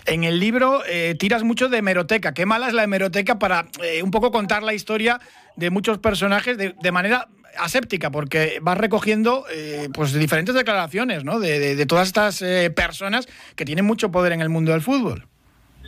En 0.07 0.25
el 0.25 0.41
libro 0.41 0.83
eh, 0.87 1.15
tiras 1.19 1.43
mucho 1.43 1.69
de 1.69 1.79
hemeroteca. 1.79 2.33
Qué 2.33 2.47
mala 2.47 2.69
es 2.69 2.75
la 2.75 2.85
hemeroteca 2.85 3.39
para 3.39 3.67
eh, 3.83 4.03
un 4.03 4.11
poco 4.11 4.33
contar 4.33 4.63
la 4.63 4.73
historia 4.73 5.21
de 5.57 5.69
muchos 5.69 5.99
personajes 5.99 6.57
de, 6.57 6.93
manera 6.93 7.29
aséptica, 7.59 8.11
porque 8.11 8.61
vas 8.63 8.79
recogiendo 8.79 9.45
eh, 9.53 9.89
pues 9.93 10.15
diferentes 10.15 10.55
declaraciones 10.55 11.25
¿no? 11.25 11.41
de, 11.41 11.77
de 11.77 11.87
todas 11.87 12.07
estas 12.07 12.43
personas 12.75 13.29
que 13.57 13.67
tienen 13.67 13.85
mucho 13.85 14.11
poder 14.11 14.33
en 14.33 14.41
el 14.41 14.49
mundo 14.49 14.73
del 14.73 14.81
fútbol. 14.81 15.27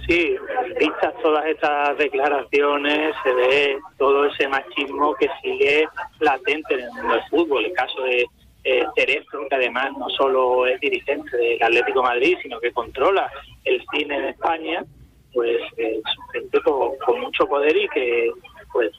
Sí, 0.06 0.36
vistas 0.78 1.14
todas 1.22 1.46
estas 1.46 1.96
declaraciones, 1.98 3.14
se 3.22 3.32
ve 3.32 3.78
todo 3.98 4.26
ese 4.26 4.48
machismo 4.48 5.14
que 5.14 5.28
sigue 5.42 5.86
latente 6.18 6.74
en 6.74 6.80
el 6.80 6.90
mundo 6.92 7.14
del 7.14 7.22
fútbol. 7.30 7.64
El 7.64 7.72
caso 7.72 8.02
de 8.02 8.26
eh, 8.64 8.84
que 8.96 9.54
además 9.54 9.90
no 9.98 10.08
solo 10.10 10.66
es 10.66 10.80
dirigente 10.80 11.36
del 11.36 11.62
Atlético 11.62 12.02
Madrid, 12.02 12.36
sino 12.42 12.60
que 12.60 12.72
controla 12.72 13.30
el 13.64 13.82
cine 13.92 14.16
en 14.16 14.24
España, 14.26 14.84
pues 15.32 15.58
eh, 15.76 16.00
es 16.04 16.32
gente 16.32 16.60
con, 16.62 17.20
mucho 17.20 17.46
poder 17.46 17.76
y 17.76 17.88
que, 17.88 18.30
pues, 18.72 18.90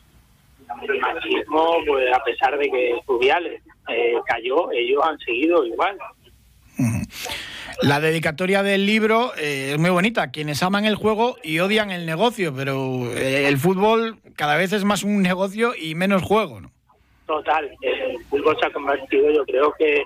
el 0.81 0.99
machismo, 0.99 1.77
pues 1.85 2.13
a 2.13 2.23
pesar 2.23 2.57
de 2.57 2.71
que 2.71 2.99
Rubiales 3.05 3.61
eh, 3.89 4.15
cayó, 4.25 4.71
ellos 4.71 5.03
han 5.03 5.19
seguido 5.19 5.65
igual. 5.65 5.97
La 7.81 7.99
dedicatoria 7.99 8.61
del 8.61 8.85
libro 8.85 9.31
eh, 9.37 9.71
es 9.73 9.79
muy 9.79 9.89
bonita. 9.89 10.29
Quienes 10.29 10.61
aman 10.61 10.85
el 10.85 10.95
juego 10.95 11.37
y 11.41 11.59
odian 11.59 11.89
el 11.89 12.05
negocio, 12.05 12.53
pero 12.55 13.11
eh, 13.15 13.47
el 13.47 13.57
fútbol 13.57 14.19
cada 14.35 14.55
vez 14.55 14.71
es 14.71 14.83
más 14.83 15.03
un 15.03 15.23
negocio 15.23 15.73
y 15.75 15.95
menos 15.95 16.21
juego, 16.21 16.61
¿no? 16.61 16.71
Total. 17.25 17.71
El 17.81 18.23
fútbol 18.25 18.55
se 18.59 18.67
ha 18.67 18.71
convertido, 18.71 19.31
yo 19.31 19.43
creo 19.45 19.73
que 19.79 20.03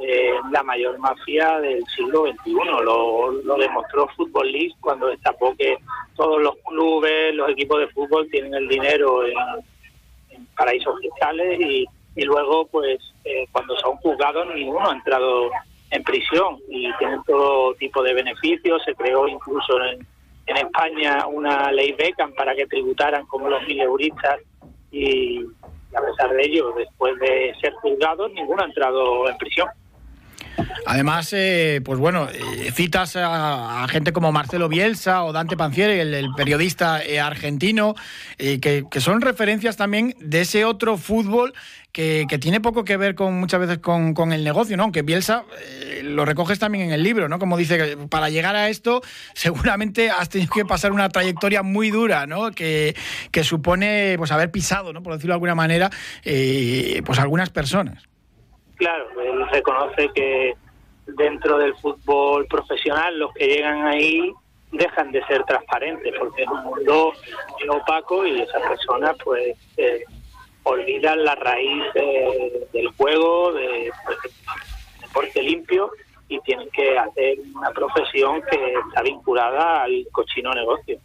eh, 0.00 0.32
la 0.52 0.62
mayor 0.64 0.98
mafia 0.98 1.60
del 1.60 1.82
siglo 1.96 2.26
XXI. 2.26 2.52
Lo, 2.84 3.32
lo 3.32 3.56
demostró 3.56 4.06
Football 4.16 4.52
League 4.52 4.74
cuando 4.80 5.06
destapó 5.06 5.54
que 5.56 5.78
todos 6.16 6.42
los 6.42 6.56
clubes, 6.66 7.34
los 7.34 7.48
equipos 7.48 7.80
de 7.80 7.88
fútbol 7.88 8.28
tienen 8.30 8.52
el 8.52 8.68
dinero 8.68 9.26
en, 9.26 9.34
paraísos 10.56 11.00
fiscales 11.00 11.58
y, 11.58 11.86
y 12.16 12.22
luego, 12.24 12.66
pues, 12.66 12.98
cuando 13.50 13.76
son 13.78 13.96
juzgados, 13.96 14.46
ninguno 14.54 14.90
ha 14.90 14.92
entrado 14.92 15.50
en 15.94 16.02
prisión 16.02 16.58
y 16.68 16.92
tienen 16.98 17.22
todo 17.24 17.74
tipo 17.74 18.02
de 18.02 18.14
beneficios. 18.14 18.82
Se 18.84 18.94
creó 18.94 19.28
incluso 19.28 19.82
en, 19.84 20.06
España 20.46 21.26
una 21.26 21.72
ley 21.72 21.92
Beckham 21.92 22.34
para 22.34 22.54
que 22.54 22.66
tributaran 22.66 23.24
como 23.26 23.48
los 23.48 23.62
mileuristas 23.66 24.40
y 24.90 25.42
a 25.42 26.00
pesar 26.02 26.30
de 26.34 26.44
ello, 26.44 26.72
después 26.76 27.18
de 27.18 27.54
ser 27.62 27.72
juzgados, 27.74 28.30
ninguno 28.32 28.62
ha 28.62 28.66
entrado 28.66 29.28
en 29.28 29.38
prisión. 29.38 29.68
Además, 30.86 31.32
eh, 31.32 31.80
pues 31.84 31.98
bueno, 31.98 32.28
eh, 32.30 32.70
citas 32.72 33.16
a, 33.16 33.86
gente 33.88 34.12
como 34.12 34.32
Marcelo 34.32 34.68
Bielsa 34.68 35.24
o 35.24 35.32
Dante 35.32 35.56
Panzieri, 35.56 35.98
el, 35.98 36.28
periodista 36.36 37.02
eh, 37.02 37.20
argentino, 37.20 37.94
que, 38.36 38.86
son 38.98 39.20
referencias 39.20 39.76
también 39.76 40.14
de 40.20 40.42
ese 40.42 40.64
otro 40.64 40.96
fútbol 40.98 41.54
que, 41.90 42.26
tiene 42.40 42.60
poco 42.60 42.84
que 42.84 42.96
ver 42.96 43.14
con 43.14 43.38
muchas 43.38 43.60
veces 43.60 43.78
con, 43.78 44.32
el 44.32 44.44
negocio, 44.44 44.76
¿no? 44.76 44.82
Aunque 44.82 45.02
Bielsa 45.02 45.44
lo 46.02 46.24
recoges 46.24 46.58
también 46.58 46.84
en 46.84 46.92
el 46.92 47.02
libro, 47.02 47.28
¿no? 47.28 47.38
Como 47.38 47.56
dice, 47.56 47.96
para 48.08 48.28
llegar 48.28 48.54
a 48.56 48.68
esto 48.68 49.00
seguramente 49.34 50.10
has 50.10 50.28
tenido 50.28 50.52
que 50.52 50.64
pasar 50.64 50.92
una 50.92 51.08
trayectoria 51.08 51.62
muy 51.62 51.90
dura, 51.90 52.26
¿no? 52.26 52.50
Que, 52.50 52.94
que 53.30 53.42
supone, 53.42 54.16
pues, 54.18 54.32
haber 54.32 54.50
pisado, 54.50 54.92
¿no? 54.92 55.02
Por 55.02 55.14
decirlo 55.14 55.32
de 55.32 55.36
alguna 55.36 55.54
manera, 55.54 55.90
pues 56.22 57.18
algunas 57.18 57.50
personas. 57.50 58.13
Claro, 58.76 59.08
él 59.20 59.48
reconoce 59.50 60.10
que 60.14 60.54
dentro 61.06 61.58
del 61.58 61.74
fútbol 61.76 62.46
profesional 62.46 63.18
los 63.18 63.32
que 63.34 63.46
llegan 63.46 63.86
ahí 63.86 64.32
dejan 64.72 65.12
de 65.12 65.24
ser 65.26 65.44
transparentes 65.44 66.12
porque 66.18 66.42
es 66.42 66.48
un 66.48 66.64
mundo 66.64 67.12
opaco 67.68 68.26
y 68.26 68.40
esas 68.40 68.62
personas 68.62 69.16
pues 69.22 69.56
eh, 69.76 70.04
olvidan 70.64 71.24
la 71.24 71.34
raíz 71.34 71.82
del 72.72 72.88
juego, 72.96 73.52
de, 73.52 73.90
deporte 75.00 75.42
limpio 75.42 75.90
y 76.28 76.40
tienen 76.40 76.68
que 76.70 76.98
hacer 76.98 77.38
una 77.54 77.70
profesión 77.70 78.42
que 78.50 78.74
está 78.88 79.02
vinculada 79.02 79.82
al 79.84 80.06
cochino 80.10 80.52
negocio. 80.52 80.98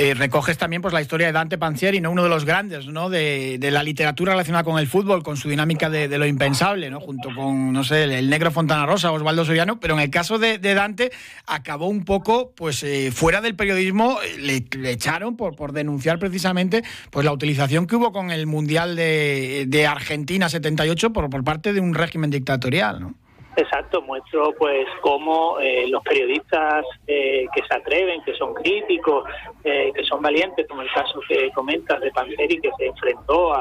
Eh, 0.00 0.14
recoges 0.14 0.56
también 0.56 0.80
pues 0.80 0.94
la 0.94 1.02
historia 1.02 1.26
de 1.26 1.32
Dante 1.32 1.58
Panzieri, 1.58 2.00
¿no? 2.00 2.12
uno 2.12 2.22
de 2.22 2.28
los 2.28 2.44
grandes 2.44 2.86
¿no? 2.86 3.10
de, 3.10 3.58
la 3.60 3.82
literatura 3.82 4.30
relacionada 4.30 4.62
con 4.62 4.78
el 4.78 4.86
fútbol, 4.86 5.24
con 5.24 5.36
su 5.36 5.48
dinámica 5.48 5.90
de, 5.90 6.06
lo 6.16 6.24
impensable, 6.24 6.88
¿no? 6.88 7.00
junto 7.00 7.34
con, 7.34 7.72
no 7.72 7.82
sé, 7.82 8.04
el, 8.04 8.30
negro 8.30 8.52
Fontana 8.52 8.86
Rosa, 8.86 9.10
Osvaldo 9.10 9.44
Soriano, 9.44 9.80
pero 9.80 9.94
en 9.94 10.00
el 10.00 10.10
caso 10.10 10.38
de, 10.38 10.60
Dante 10.60 11.10
acabó 11.48 11.88
un 11.88 12.04
poco 12.04 12.52
pues 12.54 12.84
eh, 12.84 13.10
fuera 13.10 13.40
del 13.40 13.56
periodismo, 13.56 14.20
le, 14.38 14.64
echaron 14.88 15.36
por, 15.36 15.56
por 15.56 15.72
denunciar 15.72 16.20
precisamente 16.20 16.84
pues 17.10 17.24
la 17.24 17.32
utilización 17.32 17.88
que 17.88 17.96
hubo 17.96 18.12
con 18.12 18.30
el 18.30 18.46
Mundial 18.46 18.94
de, 18.94 19.86
Argentina 19.90 20.48
78 20.48 21.12
por, 21.12 21.28
por 21.28 21.42
parte 21.42 21.72
de 21.72 21.80
un 21.80 21.94
régimen 21.94 22.30
dictatorial. 22.30 23.00
¿no? 23.00 23.14
Exacto, 23.58 24.00
muestro 24.02 24.54
pues 24.56 24.86
cómo 25.00 25.58
eh, 25.58 25.88
los 25.88 26.00
periodistas 26.04 26.84
eh, 27.08 27.44
que 27.52 27.60
se 27.68 27.74
atreven, 27.74 28.22
que 28.22 28.32
son 28.34 28.54
críticos, 28.54 29.28
eh, 29.64 29.90
que 29.92 30.04
son 30.04 30.22
valientes, 30.22 30.64
como 30.68 30.82
el 30.82 30.92
caso 30.92 31.20
que 31.28 31.50
comentas 31.50 32.00
de 32.00 32.12
Panseri, 32.12 32.60
que 32.60 32.70
se 32.78 32.86
enfrentó 32.86 33.54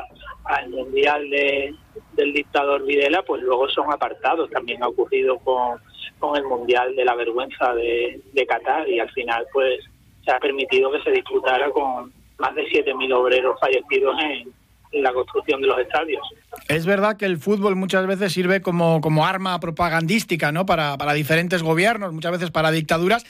al 0.44 0.70
mundial 0.70 1.28
de, 1.32 1.74
del 2.14 2.32
dictador 2.32 2.86
Videla, 2.86 3.24
pues 3.24 3.42
luego 3.42 3.68
son 3.70 3.92
apartados. 3.92 4.52
También 4.52 4.84
ha 4.84 4.88
ocurrido 4.88 5.40
con, 5.40 5.82
con 6.20 6.38
el 6.38 6.44
mundial 6.44 6.96
de 6.96 7.04
la 7.04 7.16
vergüenza 7.16 7.74
de, 7.74 8.22
de 8.34 8.46
Qatar 8.46 8.88
y 8.88 9.00
al 9.00 9.10
final 9.14 9.48
pues 9.52 9.84
se 10.24 10.32
ha 10.32 10.38
permitido 10.38 10.92
que 10.92 11.02
se 11.02 11.10
disputara 11.10 11.72
con 11.72 12.14
más 12.38 12.54
de 12.54 12.68
7.000 12.68 13.16
obreros 13.16 13.60
fallecidos 13.60 14.16
en, 14.22 14.54
la 15.02 15.14
construcción 15.14 15.62
de 15.62 15.68
los 15.68 15.80
estadios. 15.80 16.22
Es 16.68 16.86
verdad 16.86 17.18
que 17.18 17.26
el 17.26 17.38
fútbol 17.38 17.76
muchas 17.76 18.06
veces 18.08 18.34
sirve 18.34 18.62
como, 18.62 19.02
como 19.02 19.26
arma 19.26 19.60
propagandística 19.60 20.52
¿no? 20.52 20.66
para, 20.66 20.98
para 20.98 21.14
diferentes 21.14 21.64
gobiernos, 21.64 22.14
muchas 22.14 22.32
veces 22.32 22.52
para 22.52 22.72
dictaduras. 22.72 23.26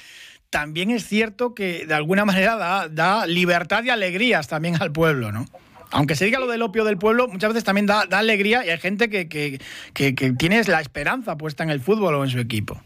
También 0.50 0.92
es 0.92 1.06
cierto 1.06 1.54
que 1.54 1.86
de 1.86 1.94
alguna 1.94 2.26
manera 2.26 2.56
da, 2.56 2.88
da 2.88 3.26
libertad 3.26 3.84
y 3.84 3.90
alegrías 3.90 4.48
también 4.48 4.82
al 4.82 4.92
pueblo, 4.92 5.32
¿no? 5.32 5.46
Aunque 5.92 6.16
se 6.16 6.26
diga 6.26 6.40
lo 6.40 6.48
del 6.48 6.62
opio 6.62 6.84
del 6.84 6.98
pueblo, 6.98 7.28
muchas 7.28 7.50
veces 7.50 7.64
también 7.64 7.86
da, 7.86 8.06
da 8.06 8.20
alegría 8.20 8.66
y 8.66 8.70
hay 8.70 8.78
gente 8.78 9.10
que, 9.10 9.30
que, 9.30 9.60
que, 9.94 10.16
que 10.16 10.32
tiene 10.32 10.62
la 10.64 10.82
esperanza 10.82 11.38
puesta 11.38 11.64
en 11.64 11.70
el 11.70 11.80
fútbol 11.80 12.16
o 12.16 12.24
en 12.24 12.30
su 12.30 12.40
equipo. 12.40 12.82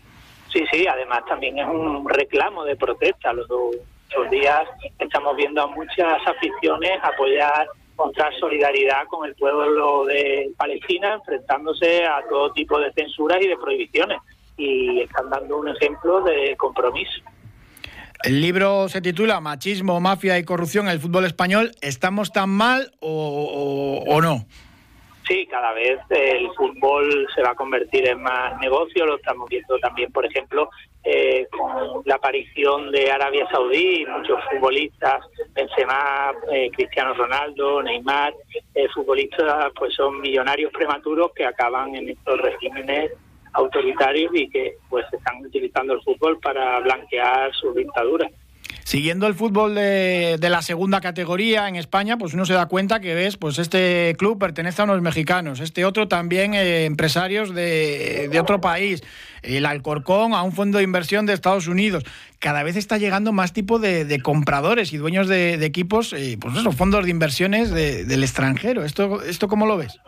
Sí, 0.54 0.64
sí, 0.72 0.86
además 0.86 1.22
también 1.28 1.58
es 1.58 1.68
un 1.68 2.08
reclamo 2.08 2.64
de 2.64 2.76
protesta. 2.76 3.34
Los, 3.34 3.48
los 3.50 4.30
días 4.30 4.64
estamos 5.00 5.36
viendo 5.36 5.62
a 5.62 5.68
muchas 5.68 6.20
aficiones 6.28 6.92
apoyar 7.02 7.68
mostrar 8.06 8.34
solidaridad 8.40 9.06
con 9.08 9.28
el 9.28 9.36
pueblo 9.36 10.06
de 10.06 10.52
Palestina, 10.58 11.14
enfrentándose 11.16 12.06
a 12.06 12.22
todo 12.30 12.52
tipo 12.54 12.80
de 12.80 12.92
censuras 12.94 13.38
y 13.42 13.48
de 13.48 13.58
prohibiciones. 13.58 14.18
Y 14.58 15.02
están 15.02 15.30
dando 15.30 15.58
un 15.58 15.70
ejemplo 15.70 16.22
de 16.22 16.56
compromiso. 16.58 17.22
El 18.24 18.40
libro 18.40 18.88
se 18.88 19.02
titula 19.02 19.40
Machismo, 19.40 20.00
Mafia 20.00 20.38
y 20.38 20.44
Corrupción 20.44 20.86
en 20.86 20.92
el 20.92 21.00
fútbol 21.00 21.26
español. 21.26 21.72
¿Estamos 21.82 22.32
tan 22.32 22.50
mal 22.50 22.92
o, 23.00 24.20
no? 24.22 24.46
Sí, 25.28 25.46
cada 25.48 25.74
vez 25.74 26.00
el 26.10 26.50
fútbol 26.54 27.28
se 27.34 27.42
va 27.42 27.52
a 27.52 27.56
convertir 27.56 28.08
en 28.08 28.22
más 28.22 28.60
negocio. 28.60 29.06
Lo 29.06 29.18
estamos 29.18 29.48
viendo 29.50 29.78
también, 29.80 30.12
por 30.12 30.26
ejemplo, 30.26 30.70
eh, 31.04 31.48
con 31.52 32.02
la 32.06 32.16
aparición 32.16 32.92
de 32.92 33.12
Arabia 33.12 33.48
Saudí, 33.52 34.06
muchos 34.06 34.40
futbolistas, 34.50 35.24
Benzema, 35.54 36.34
eh, 36.52 36.70
Cristiano 36.72 37.14
Ronaldo, 37.14 37.82
Neymar, 37.84 38.34
eh, 38.74 38.88
futbolistas 38.90 39.72
pues 39.76 39.94
son 39.94 40.22
millonarios 40.22 40.72
prematuros 40.72 41.32
que 41.34 41.46
acaban 41.46 41.96
en 41.96 42.10
estos 42.10 42.40
regímenes 42.42 43.12
autoritarios 43.54 44.32
y 44.34 44.50
que 44.50 44.76
pues 44.90 45.06
están 45.12 45.46
utilizando 45.46 45.94
el 45.94 46.02
fútbol 46.02 46.40
para 46.40 46.80
blanquear 46.80 47.54
sus 47.54 47.76
dictaduras. 47.76 48.32
Siguiendo 48.92 49.26
el 49.26 49.36
fútbol 49.36 49.74
de, 49.76 50.38
la 50.50 50.62
segunda 50.62 51.00
categoría 51.00 51.70
en 51.70 51.78
España, 51.78 52.18
pues 52.18 52.34
uno 52.34 52.46
se 52.46 52.52
da 52.52 52.66
cuenta 52.66 53.00
que 53.00 53.16
ves, 53.16 53.38
pues 53.38 53.58
este 53.58 54.14
club 54.18 54.38
pertenece 54.38 54.82
a 54.82 54.84
unos 54.84 55.02
mexicanos, 55.02 55.62
este 55.62 55.86
otro 55.86 56.10
también 56.10 56.54
eh, 56.54 56.84
empresarios 56.84 57.56
de, 57.56 58.30
otro 58.38 58.60
país, 58.60 59.02
el 59.44 59.66
Alcorcón 59.66 60.34
a 60.34 60.42
un 60.42 60.52
fondo 60.52 60.80
de 60.80 60.84
inversión 60.84 61.26
de 61.26 61.32
Estados 61.32 61.68
Unidos. 61.68 62.04
Cada 62.40 62.64
vez 62.64 62.76
está 62.76 62.98
llegando 62.98 63.32
más 63.32 63.54
tipo 63.54 63.80
de, 63.80 64.20
compradores 64.22 64.92
y 64.92 64.98
dueños 64.98 65.30
de, 65.30 65.54
equipos, 65.66 66.12
eh, 66.12 66.38
pues 66.38 66.58
esos 66.58 66.76
fondos 66.76 67.06
de 67.06 67.12
inversiones 67.12 67.72
del 67.72 68.24
extranjero. 68.24 68.84
¿Esto, 68.84 69.24
¿Esto 69.24 69.48
cómo 69.48 69.68
lo 69.68 69.78
ves? 69.78 70.02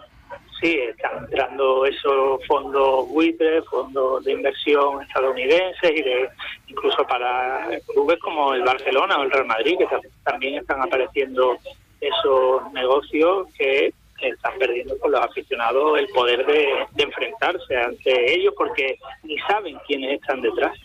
Sí, 0.63 0.80
están 0.80 1.26
entrando 1.26 1.86
esos 1.86 2.39
fondos 2.47 3.10
buitres, 3.10 3.65
fondos 3.65 4.23
de 4.23 4.32
inversión 4.32 5.02
estadounidenses 5.02 5.91
y 5.91 6.02
de 6.02 6.30
incluso 6.67 7.06
para 7.06 7.67
clubes 7.91 8.17
como 8.19 8.54
el 8.54 8.63
Barcelona 8.63 9.17
o 9.17 9.23
el 9.23 9.32
Real 9.32 9.45
Madrid, 9.45 9.78
que 9.78 9.88
también 10.23 10.56
están 10.56 10.82
apareciendo 10.82 11.58
esos 11.99 12.71
negocios 12.71 13.47
que 13.58 13.93
están 14.21 14.58
perdiendo 14.58 14.97
con 14.99 15.12
los 15.12 15.21
aficionados 15.21 15.99
el 15.99 16.08
poder 16.08 16.45
de, 16.45 16.86
enfrentarse 16.97 17.76
ante 17.76 18.34
ellos 18.34 18.54
porque 18.58 18.97
ni 19.23 19.38
saben 19.39 19.78
quiénes 19.86 20.21
están 20.21 20.41
detrás 20.41 20.78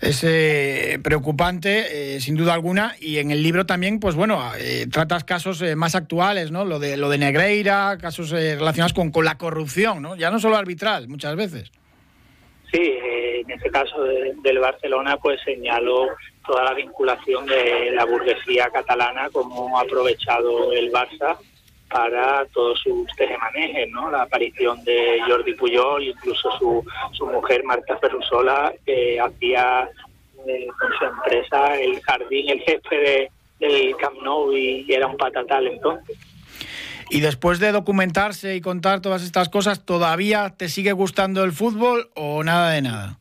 es 0.00 0.24
eh, 0.24 0.98
preocupante, 1.02 2.16
eh, 2.16 2.20
sin 2.20 2.36
duda 2.36 2.54
alguna, 2.54 2.94
y 3.00 3.18
en 3.18 3.30
el 3.30 3.42
libro 3.42 3.66
también, 3.66 4.00
pues 4.00 4.14
bueno, 4.14 4.40
eh, 4.58 4.86
tratas 4.90 5.24
casos 5.24 5.62
más 5.76 5.94
actuales, 5.94 6.50
¿no? 6.50 6.64
Lo 6.64 6.78
de, 6.78 6.96
lo 6.96 7.08
de 7.10 7.18
Negreira, 7.18 7.98
casos 8.00 8.30
relacionados 8.30 8.94
con, 8.94 9.10
con 9.10 9.24
la 9.24 9.36
corrupción, 9.36 10.00
¿no? 10.02 10.16
Ya 10.16 10.30
no 10.30 10.40
solo 10.40 10.56
arbitral, 10.56 11.08
muchas 11.08 11.36
veces. 11.36 11.70
Sí, 12.72 12.80
en 12.80 13.50
este 13.50 13.70
caso 13.70 14.02
del 14.04 14.58
Barcelona, 14.58 15.16
pues 15.16 15.40
señaló 15.44 16.06
toda 16.46 16.64
la 16.64 16.74
vinculación 16.74 17.44
de 17.46 17.90
la 17.90 18.04
burguesía 18.04 18.70
catalana, 18.70 19.28
como 19.30 19.78
ha 19.78 19.82
aprovechado 19.82 20.72
el 20.72 20.90
Barça 20.92 21.36
para 21.90 22.46
todos 22.46 22.80
sus 22.80 23.06
tejemanejes, 23.16 23.90
¿no? 23.90 24.10
La 24.10 24.22
aparición 24.22 24.82
de 24.84 25.20
Jordi 25.26 25.54
Puyol, 25.54 26.04
incluso 26.04 26.50
su, 26.58 26.84
su 27.12 27.26
mujer 27.26 27.64
Marta 27.64 27.98
Ferrusola, 27.98 28.72
que 28.86 29.20
hacía 29.20 29.88
eh, 30.46 30.68
con 30.78 30.90
su 30.98 31.04
empresa 31.04 31.76
el 31.78 32.00
jardín, 32.00 32.48
el 32.48 32.60
jefe 32.60 32.96
de, 32.96 33.30
del 33.58 33.96
Camp 33.96 34.22
Nou 34.22 34.52
y, 34.52 34.86
y 34.88 34.92
era 34.92 35.06
un 35.06 35.16
patatal 35.16 35.66
entonces. 35.66 36.16
Y 37.10 37.20
después 37.20 37.58
de 37.58 37.72
documentarse 37.72 38.54
y 38.54 38.60
contar 38.60 39.00
todas 39.00 39.24
estas 39.24 39.48
cosas, 39.48 39.84
¿todavía 39.84 40.54
te 40.56 40.68
sigue 40.68 40.92
gustando 40.92 41.42
el 41.42 41.50
fútbol 41.50 42.08
o 42.14 42.44
nada 42.44 42.70
de 42.70 42.82
nada? 42.82 43.18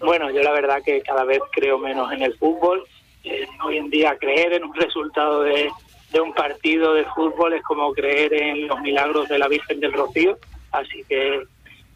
Bueno, 0.00 0.30
yo 0.30 0.42
la 0.42 0.52
verdad 0.52 0.82
que 0.82 1.02
cada 1.02 1.24
vez 1.24 1.40
creo 1.52 1.78
menos 1.78 2.10
en 2.12 2.22
el 2.22 2.34
fútbol. 2.38 2.84
Eh, 3.24 3.46
hoy 3.64 3.76
en 3.76 3.90
día 3.90 4.16
creer 4.18 4.54
en 4.54 4.64
un 4.64 4.74
resultado 4.74 5.42
de, 5.42 5.68
de 6.12 6.20
un 6.20 6.32
partido 6.32 6.94
de 6.94 7.04
fútbol 7.04 7.52
es 7.52 7.62
como 7.62 7.92
creer 7.92 8.32
en 8.34 8.68
los 8.68 8.80
milagros 8.80 9.28
de 9.28 9.38
la 9.38 9.48
Virgen 9.48 9.80
del 9.80 9.92
Rocío. 9.92 10.38
Así 10.72 11.04
que 11.08 11.42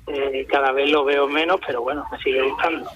eh, 0.06 0.46
cada 0.50 0.72
vez 0.72 0.90
lo 0.90 1.04
veo 1.04 1.28
menos, 1.28 1.60
pero 1.66 1.82
bueno, 1.82 2.04
me 2.10 2.18
sigue 2.18 2.42
gustando. 2.42 2.90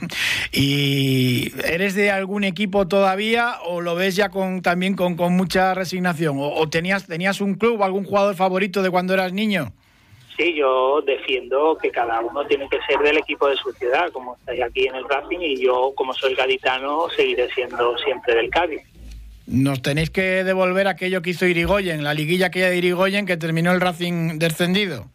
¿Y 0.52 1.52
eres 1.64 1.94
de 1.94 2.10
algún 2.10 2.44
equipo 2.44 2.86
todavía 2.86 3.56
o 3.64 3.80
lo 3.80 3.94
ves 3.94 4.16
ya 4.16 4.28
con 4.28 4.62
también 4.62 4.94
con, 4.94 5.16
con 5.16 5.36
mucha 5.36 5.74
resignación? 5.74 6.38
¿O, 6.38 6.54
o 6.54 6.68
tenías, 6.68 7.06
tenías 7.06 7.40
un 7.40 7.54
club 7.54 7.80
o 7.80 7.84
algún 7.84 8.04
jugador 8.04 8.36
favorito 8.36 8.82
de 8.82 8.90
cuando 8.90 9.14
eras 9.14 9.32
niño? 9.32 9.72
Sí, 10.36 10.54
yo 10.54 11.02
defiendo 11.02 11.76
que 11.76 11.90
cada 11.90 12.20
uno 12.20 12.44
tiene 12.46 12.68
que 12.68 12.80
ser 12.88 12.98
del 13.00 13.18
equipo 13.18 13.48
de 13.48 13.56
su 13.56 13.70
ciudad, 13.72 14.10
como 14.12 14.34
estáis 14.36 14.62
aquí 14.62 14.86
en 14.86 14.94
el 14.94 15.08
Racing, 15.08 15.40
y 15.40 15.62
yo, 15.62 15.92
como 15.94 16.14
soy 16.14 16.34
gaditano, 16.34 17.08
seguiré 17.14 17.50
siendo 17.50 17.96
siempre 17.98 18.34
del 18.34 18.48
Cádiz. 18.48 18.80
Nos 19.46 19.82
tenéis 19.82 20.10
que 20.10 20.44
devolver 20.44 20.86
aquello 20.86 21.22
que 21.22 21.30
hizo 21.30 21.46
Irigoyen, 21.46 22.04
la 22.04 22.14
liguilla 22.14 22.46
aquella 22.46 22.70
de 22.70 22.76
Irigoyen 22.76 23.26
que 23.26 23.36
terminó 23.36 23.72
el 23.72 23.80
Racing 23.80 24.38
descendido. 24.38 25.06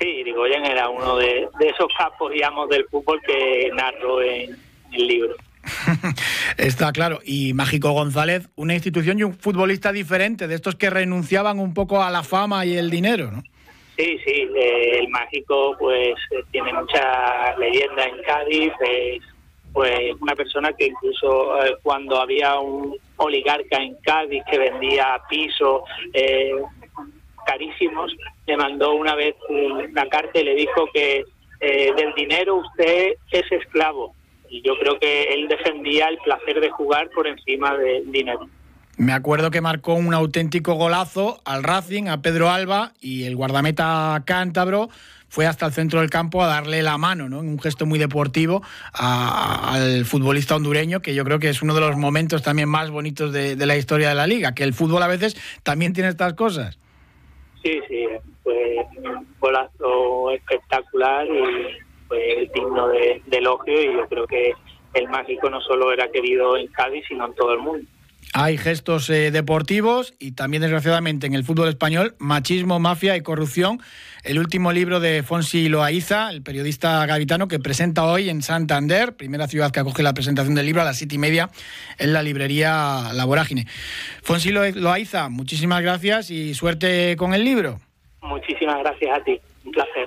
Sí, 0.00 0.06
Irigoyen 0.06 0.64
era 0.64 0.88
uno 0.88 1.16
de, 1.16 1.48
de 1.58 1.68
esos 1.68 1.88
capos, 1.96 2.32
digamos, 2.32 2.68
del 2.68 2.84
fútbol 2.84 3.20
que 3.26 3.70
narro 3.74 4.22
en 4.22 4.56
el 4.92 5.06
libro. 5.06 5.34
Está 6.56 6.92
claro. 6.92 7.20
Y 7.24 7.52
Mágico 7.54 7.90
González, 7.92 8.48
una 8.56 8.74
institución 8.74 9.18
y 9.18 9.24
un 9.24 9.34
futbolista 9.34 9.92
diferente, 9.92 10.46
de 10.46 10.54
estos 10.54 10.76
que 10.76 10.90
renunciaban 10.90 11.58
un 11.58 11.74
poco 11.74 12.02
a 12.02 12.10
la 12.10 12.22
fama 12.22 12.64
y 12.64 12.76
el 12.76 12.90
dinero, 12.90 13.30
¿no? 13.30 13.42
Sí, 13.96 14.16
sí, 14.24 14.48
eh, 14.54 15.00
el 15.00 15.08
Mágico 15.08 15.76
pues 15.78 16.14
eh, 16.30 16.44
tiene 16.52 16.72
mucha 16.72 17.56
leyenda 17.58 18.04
en 18.04 18.22
Cádiz, 18.22 18.72
es 18.80 19.22
pues 19.72 20.14
una 20.20 20.36
persona 20.36 20.72
que 20.72 20.86
incluso 20.86 21.64
eh, 21.64 21.76
cuando 21.82 22.20
había 22.20 22.58
un 22.60 22.96
oligarca 23.18 23.78
en 23.78 23.96
Cádiz 24.02 24.42
que 24.50 24.58
vendía 24.58 25.20
pisos 25.28 25.82
eh, 26.12 26.52
carísimos, 27.46 28.12
le 28.46 28.56
mandó 28.56 28.94
una 28.94 29.14
vez 29.14 29.34
una 29.48 30.08
carta 30.08 30.40
y 30.40 30.44
le 30.44 30.54
dijo 30.54 30.86
que 30.92 31.24
eh, 31.60 31.92
del 31.96 32.14
dinero 32.14 32.56
usted 32.56 33.14
es 33.30 33.52
esclavo. 33.52 34.14
Y 34.50 34.62
yo 34.62 34.78
creo 34.78 34.98
que 34.98 35.24
él 35.34 35.48
defendía 35.48 36.08
el 36.08 36.18
placer 36.18 36.60
de 36.60 36.70
jugar 36.70 37.10
por 37.10 37.26
encima 37.26 37.76
del 37.76 38.10
dinero. 38.10 38.48
Me 38.96 39.12
acuerdo 39.12 39.50
que 39.50 39.60
marcó 39.60 39.94
un 39.94 40.12
auténtico 40.12 40.74
golazo 40.74 41.40
al 41.44 41.62
Racing, 41.62 42.08
a 42.08 42.20
Pedro 42.20 42.50
Alba, 42.50 42.92
y 43.00 43.24
el 43.24 43.36
guardameta 43.36 44.22
cántabro 44.26 44.88
fue 45.28 45.46
hasta 45.46 45.66
el 45.66 45.72
centro 45.72 46.00
del 46.00 46.10
campo 46.10 46.42
a 46.42 46.46
darle 46.46 46.82
la 46.82 46.98
mano, 46.98 47.28
¿no? 47.28 47.40
Un 47.40 47.58
gesto 47.60 47.86
muy 47.86 47.98
deportivo 47.98 48.62
a- 48.92 49.74
al 49.74 50.04
futbolista 50.04 50.56
hondureño, 50.56 51.00
que 51.00 51.14
yo 51.14 51.24
creo 51.24 51.38
que 51.38 51.48
es 51.50 51.62
uno 51.62 51.74
de 51.74 51.80
los 51.80 51.96
momentos 51.96 52.42
también 52.42 52.68
más 52.68 52.90
bonitos 52.90 53.32
de, 53.32 53.56
la 53.56 53.76
historia 53.76 54.08
de 54.08 54.14
la 54.14 54.26
liga, 54.26 54.54
que 54.54 54.64
el 54.64 54.72
fútbol 54.72 55.02
a 55.02 55.06
veces 55.06 55.36
también 55.62 55.92
tiene 55.92 56.08
estas 56.08 56.34
cosas. 56.34 56.78
Sí, 57.62 57.80
sí, 57.88 58.06
fue 58.42 58.76
un 58.96 59.26
golazo 59.38 60.30
espectacular 60.30 61.26
y 61.26 61.76
fue 62.08 62.50
digno 62.54 62.88
de 62.88 63.22
elogio 63.30 63.82
y 63.82 63.94
yo 63.94 64.08
creo 64.08 64.26
que 64.26 64.52
el 64.94 65.08
mágico 65.08 65.50
no 65.50 65.60
solo 65.60 65.92
era 65.92 66.08
querido 66.10 66.56
en 66.56 66.68
Cádiz, 66.68 67.04
sino 67.08 67.26
en 67.26 67.34
todo 67.34 67.52
el 67.52 67.58
mundo. 67.58 67.86
Hay 68.34 68.58
gestos 68.58 69.08
eh, 69.10 69.30
deportivos 69.30 70.12
y 70.18 70.32
también, 70.32 70.60
desgraciadamente, 70.60 71.26
en 71.26 71.34
el 71.34 71.44
fútbol 71.44 71.68
español, 71.68 72.14
machismo, 72.18 72.78
mafia 72.78 73.16
y 73.16 73.22
corrupción. 73.22 73.80
El 74.22 74.38
último 74.38 74.70
libro 74.72 75.00
de 75.00 75.22
Fonsi 75.22 75.68
Loaiza, 75.68 76.30
el 76.30 76.42
periodista 76.42 77.04
gaditano, 77.06 77.48
que 77.48 77.58
presenta 77.58 78.04
hoy 78.04 78.28
en 78.28 78.42
Santander, 78.42 79.16
primera 79.16 79.48
ciudad 79.48 79.70
que 79.70 79.80
acoge 79.80 80.02
la 80.02 80.12
presentación 80.12 80.54
del 80.54 80.66
libro 80.66 80.82
a 80.82 80.84
las 80.84 80.98
siete 80.98 81.14
y 81.14 81.18
media 81.18 81.48
en 81.98 82.12
la 82.12 82.22
librería 82.22 83.10
La 83.14 83.24
Vorágine. 83.24 83.66
Fonsi 84.22 84.50
Lo- 84.50 84.70
Loaiza, 84.70 85.30
muchísimas 85.30 85.80
gracias 85.82 86.30
y 86.30 86.52
suerte 86.54 87.16
con 87.16 87.32
el 87.32 87.44
libro. 87.44 87.80
Muchísimas 88.20 88.78
gracias 88.80 89.18
a 89.18 89.24
ti, 89.24 89.40
un 89.64 89.72
placer. 89.72 90.06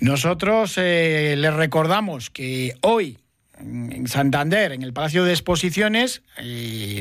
Nosotros 0.00 0.74
eh, 0.78 1.36
les 1.38 1.54
recordamos 1.54 2.28
que 2.28 2.74
hoy 2.80 3.18
en 3.64 4.06
Santander, 4.08 4.72
en 4.72 4.82
el 4.82 4.92
Palacio 4.92 5.24
de 5.24 5.32
Exposiciones, 5.32 6.22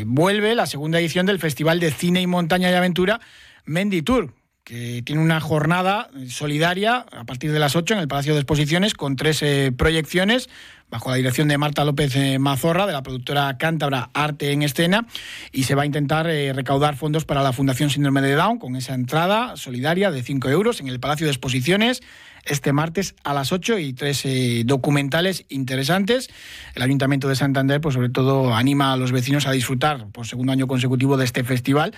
vuelve 0.05 0.55
la 0.55 0.65
segunda 0.65 0.99
edición 0.99 1.25
del 1.25 1.39
Festival 1.39 1.79
de 1.79 1.91
Cine 1.91 2.21
y 2.21 2.27
Montaña 2.27 2.71
y 2.71 2.73
Aventura 2.73 3.19
Mendy 3.65 4.01
Tour, 4.01 4.33
que 4.63 5.01
tiene 5.01 5.21
una 5.21 5.41
jornada 5.41 6.09
solidaria 6.29 7.05
a 7.11 7.25
partir 7.25 7.51
de 7.51 7.59
las 7.59 7.75
8 7.75 7.95
en 7.95 7.99
el 7.99 8.07
Palacio 8.07 8.33
de 8.33 8.39
Exposiciones 8.39 8.93
con 8.93 9.15
tres 9.15 9.41
eh, 9.43 9.73
proyecciones 9.75 10.49
bajo 10.89 11.09
la 11.09 11.15
dirección 11.15 11.47
de 11.47 11.57
Marta 11.57 11.83
López 11.83 12.15
eh, 12.15 12.39
Mazorra, 12.39 12.85
de 12.85 12.93
la 12.93 13.01
productora 13.01 13.57
cántabra 13.57 14.11
Arte 14.13 14.51
en 14.51 14.61
Escena, 14.61 15.07
y 15.51 15.63
se 15.63 15.73
va 15.73 15.81
a 15.81 15.85
intentar 15.85 16.29
eh, 16.29 16.53
recaudar 16.53 16.95
fondos 16.95 17.25
para 17.25 17.41
la 17.41 17.51
Fundación 17.51 17.89
Síndrome 17.89 18.21
de 18.21 18.33
Down 18.33 18.59
con 18.59 18.75
esa 18.75 18.93
entrada 18.93 19.57
solidaria 19.57 20.11
de 20.11 20.21
5 20.21 20.49
euros 20.49 20.79
en 20.79 20.87
el 20.87 20.99
Palacio 20.99 21.25
de 21.25 21.31
Exposiciones 21.31 22.01
este 22.45 22.73
martes 22.73 23.15
a 23.23 23.33
las 23.33 23.53
8 23.53 23.79
y 23.79 23.93
tres 23.93 24.27
documentales 24.65 25.45
interesantes. 25.47 26.29
El 26.75 26.81
Ayuntamiento 26.81 27.29
de 27.29 27.37
Santander, 27.37 27.79
pues 27.79 27.95
sobre 27.95 28.09
todo, 28.09 28.53
anima 28.53 28.91
a 28.91 28.97
los 28.97 29.13
vecinos 29.13 29.47
a 29.47 29.53
disfrutar 29.53 30.07
por 30.11 30.27
segundo 30.27 30.51
año 30.51 30.67
consecutivo 30.67 31.15
de 31.15 31.23
este 31.23 31.45
festival 31.45 31.93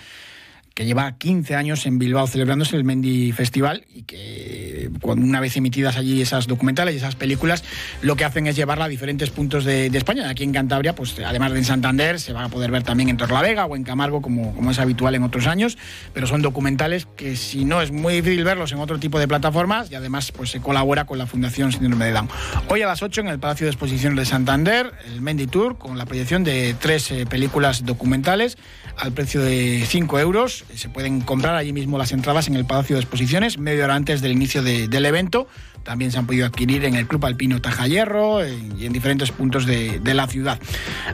que 0.76 0.84
lleva 0.84 1.16
15 1.16 1.54
años 1.54 1.86
en 1.86 1.98
Bilbao 1.98 2.26
celebrándose 2.26 2.76
el 2.76 2.84
Mendy 2.84 3.32
Festival 3.32 3.86
y 3.94 4.02
que 4.02 4.75
cuando 5.00 5.24
una 5.24 5.40
vez 5.40 5.56
emitidas 5.56 5.96
allí 5.96 6.20
esas 6.22 6.46
documentales 6.46 6.94
y 6.94 6.98
esas 6.98 7.16
películas, 7.16 7.64
lo 8.02 8.16
que 8.16 8.24
hacen 8.24 8.46
es 8.46 8.56
llevarla 8.56 8.86
a 8.86 8.88
diferentes 8.88 9.30
puntos 9.30 9.64
de, 9.64 9.90
de 9.90 9.98
España. 9.98 10.28
Aquí 10.28 10.44
en 10.44 10.52
Cantabria, 10.52 10.94
pues 10.94 11.14
además 11.24 11.52
de 11.52 11.58
en 11.58 11.64
Santander, 11.64 12.20
se 12.20 12.32
va 12.32 12.44
a 12.44 12.48
poder 12.48 12.70
ver 12.70 12.82
también 12.82 13.08
en 13.08 13.16
Torlavega 13.16 13.66
o 13.66 13.76
en 13.76 13.84
Camargo, 13.84 14.22
como, 14.22 14.54
como 14.54 14.70
es 14.70 14.78
habitual 14.78 15.14
en 15.14 15.22
otros 15.22 15.46
años, 15.46 15.78
pero 16.12 16.26
son 16.26 16.42
documentales 16.42 17.06
que 17.16 17.36
si 17.36 17.64
no 17.64 17.82
es 17.82 17.90
muy 17.92 18.14
difícil 18.14 18.44
verlos 18.44 18.72
en 18.72 18.78
otro 18.78 18.98
tipo 18.98 19.18
de 19.18 19.28
plataformas 19.28 19.90
y 19.90 19.94
además 19.94 20.32
pues 20.32 20.50
se 20.50 20.60
colabora 20.60 21.04
con 21.06 21.18
la 21.18 21.26
Fundación 21.26 21.72
Síndrome 21.72 22.04
de 22.06 22.12
Down. 22.12 22.28
Hoy 22.68 22.82
a 22.82 22.86
las 22.86 23.02
8 23.02 23.22
en 23.22 23.28
el 23.28 23.38
Palacio 23.38 23.66
de 23.66 23.70
Exposiciones 23.72 24.18
de 24.18 24.24
Santander, 24.24 24.92
el 25.06 25.20
Mendy 25.20 25.46
Tour, 25.46 25.78
con 25.78 25.96
la 25.98 26.06
proyección 26.06 26.44
de 26.44 26.74
tres 26.78 27.10
eh, 27.10 27.26
películas 27.26 27.84
documentales 27.84 28.58
al 28.98 29.12
precio 29.12 29.42
de 29.42 29.84
5 29.86 30.18
euros. 30.20 30.64
Se 30.74 30.88
pueden 30.88 31.20
comprar 31.20 31.54
allí 31.54 31.72
mismo 31.72 31.98
las 31.98 32.12
entradas 32.12 32.48
en 32.48 32.56
el 32.56 32.64
Palacio 32.64 32.96
de 32.96 33.02
Exposiciones, 33.02 33.58
media 33.58 33.84
hora 33.84 33.94
antes 33.94 34.20
del 34.20 34.32
inicio 34.32 34.62
de- 34.62 34.75
del 34.88 35.06
evento. 35.06 35.48
También 35.82 36.10
se 36.10 36.18
han 36.18 36.26
podido 36.26 36.46
adquirir 36.46 36.84
en 36.84 36.96
el 36.96 37.06
Club 37.06 37.24
Alpino 37.26 37.60
Tajayerro 37.60 38.42
en- 38.42 38.76
y 38.76 38.86
en 38.86 38.92
diferentes 38.92 39.30
puntos 39.30 39.66
de, 39.66 40.00
la 40.14 40.26
ciudad. 40.26 40.58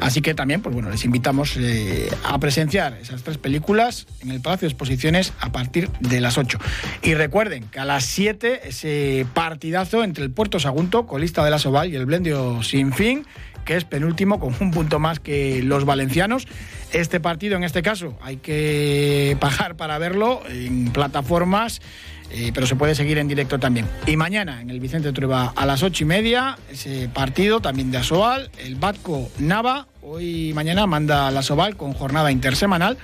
Así 0.00 0.22
que 0.22 0.32
también, 0.32 0.62
pues 0.62 0.74
bueno, 0.74 0.88
les 0.88 1.04
invitamos 1.04 1.56
eh, 1.58 2.08
a 2.24 2.38
presenciar 2.38 2.96
esas 3.02 3.22
tres 3.22 3.36
películas 3.36 4.06
en 4.22 4.30
el 4.30 4.40
Palacio 4.40 4.66
de 4.66 4.72
Exposiciones 4.72 5.34
a 5.40 5.52
partir 5.52 5.90
de 6.00 6.22
las 6.22 6.38
8. 6.38 6.58
Y 7.02 7.12
recuerden 7.12 7.64
que 7.64 7.80
a 7.80 7.84
las 7.84 8.04
7 8.06 8.62
ese 8.68 9.26
partidazo 9.34 10.04
entre 10.04 10.24
el 10.24 10.30
Puerto 10.30 10.58
Sagunto, 10.58 11.06
colista 11.06 11.44
de 11.44 11.50
la 11.50 11.58
Soval, 11.58 11.92
y 11.92 11.96
el 11.96 12.06
Blendio 12.06 12.62
Sin 12.62 12.94
Fin, 12.94 13.26
que 13.66 13.76
es 13.76 13.84
penúltimo 13.84 14.40
con 14.40 14.54
un 14.58 14.70
punto 14.70 14.98
más 14.98 15.20
que 15.20 15.62
los 15.62 15.84
valencianos. 15.84 16.46
Este 16.92 17.20
partido, 17.20 17.56
en 17.56 17.64
este 17.64 17.82
caso, 17.82 18.18
hay 18.22 18.36
que 18.38 19.36
pagar 19.40 19.76
para 19.76 19.98
verlo 19.98 20.42
en 20.48 20.92
plataformas, 20.92 21.80
eh, 22.34 22.50
pero 22.54 22.66
se 22.66 22.76
puede 22.76 22.94
seguir 22.94 23.18
en 23.18 23.28
directo 23.28 23.58
también. 23.58 23.86
Y 24.06 24.16
mañana, 24.16 24.62
en 24.62 24.70
el 24.70 24.80
Vicente 24.80 25.12
Trueba, 25.12 25.52
a 25.54 25.66
las 25.66 25.82
ocho 25.82 26.04
y 26.04 26.06
media, 26.06 26.56
ese 26.70 27.08
partido 27.08 27.60
también 27.60 27.90
de 27.90 27.98
Asoval, 27.98 28.50
el 28.58 28.76
Batco 28.76 29.30
Nava, 29.38 29.86
hoy 30.00 30.48
y 30.48 30.54
mañana 30.54 30.86
manda 30.86 31.30
la 31.30 31.40
Asoval 31.40 31.76
con 31.76 31.92
jornada 31.92 32.32
intersemanal. 32.32 32.96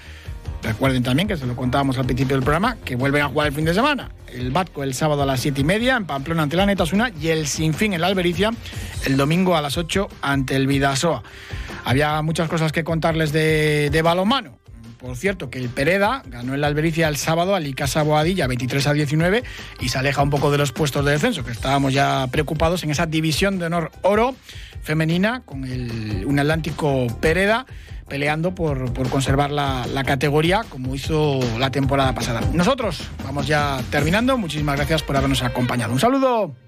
Recuerden 0.63 1.03
también 1.03 1.29
que 1.29 1.37
se 1.37 1.47
lo 1.47 1.55
contábamos 1.55 1.99
al 1.99 2.07
principio 2.07 2.37
del 2.37 2.43
programa, 2.43 2.77
que 2.85 2.97
vuelven 2.97 3.23
a 3.23 3.29
jugar 3.29 3.49
el 3.49 3.53
fin 3.53 3.65
de 3.65 3.75
semana. 3.75 4.11
El 4.33 4.51
Batco 4.51 4.83
el 4.83 4.95
sábado 4.95 5.23
a 5.23 5.27
las 5.27 5.41
siete 5.41 5.61
y 5.61 5.65
media 5.65 5.97
en 5.97 6.07
Pamplona 6.07 6.43
ante 6.43 6.57
la 6.57 6.67
Netasuna 6.67 7.13
y 7.21 7.29
el 7.29 7.47
Sinfín 7.47 7.93
en 7.93 8.01
la 8.01 8.09
Albericia 8.09 8.51
el 9.05 9.17
domingo 9.17 9.57
a 9.57 9.63
las 9.63 9.77
8 9.77 10.09
ante 10.23 10.57
el 10.57 10.67
Vidasoa. 10.67 11.23
Había 11.85 12.21
muchas 12.23 12.49
cosas 12.49 12.73
que 12.73 12.83
contarles 12.83 13.33
de, 13.33 13.91
de 13.91 14.03
balonmano. 14.03 14.58
Por 14.99 15.17
cierto, 15.17 15.49
que 15.49 15.59
el 15.59 15.69
Pereda 15.69 16.23
ganó 16.27 16.55
en 16.55 16.61
la 16.61 16.67
Albericia 16.67 17.09
el 17.09 17.17
sábado 17.17 17.55
al 17.55 17.67
Icasa 17.67 18.03
Boadilla 18.03 18.47
23 18.49 18.87
a 18.89 18.93
19 18.93 19.45
y 19.81 19.89
se 19.89 19.99
aleja 19.99 20.23
un 20.23 20.31
poco 20.31 20.51
de 20.51 20.59
los 20.59 20.73
puestos 20.73 21.05
de 21.05 21.13
descenso, 21.13 21.45
que 21.45 21.53
estábamos 21.53 21.93
ya 21.93 22.27
preocupados 22.31 22.83
en 22.83 22.91
esa 22.91 23.07
división 23.07 23.59
de 23.59 23.67
honor 23.67 23.93
oro 24.03 24.35
femenina 24.83 25.43
con 25.45 25.65
el, 25.65 26.25
un 26.27 26.39
Atlántico 26.39 27.07
Pereda 27.21 27.67
peleando 28.09 28.55
por, 28.55 28.93
por 28.93 29.09
conservar 29.11 29.51
la, 29.51 29.85
categoría 30.05 30.65
como 30.69 30.95
hizo 30.95 31.41
la 31.59 31.71
temporada 31.71 32.15
pasada. 32.15 32.41
Nosotros 32.53 33.09
vamos 33.23 33.47
ya 33.47 33.81
terminando. 33.91 34.39
Muchísimas 34.39 34.77
gracias 34.77 35.03
por 35.03 35.17
habernos 35.17 35.43
acompañado. 35.43 35.93
Un 35.93 36.01
saludo. 36.01 36.68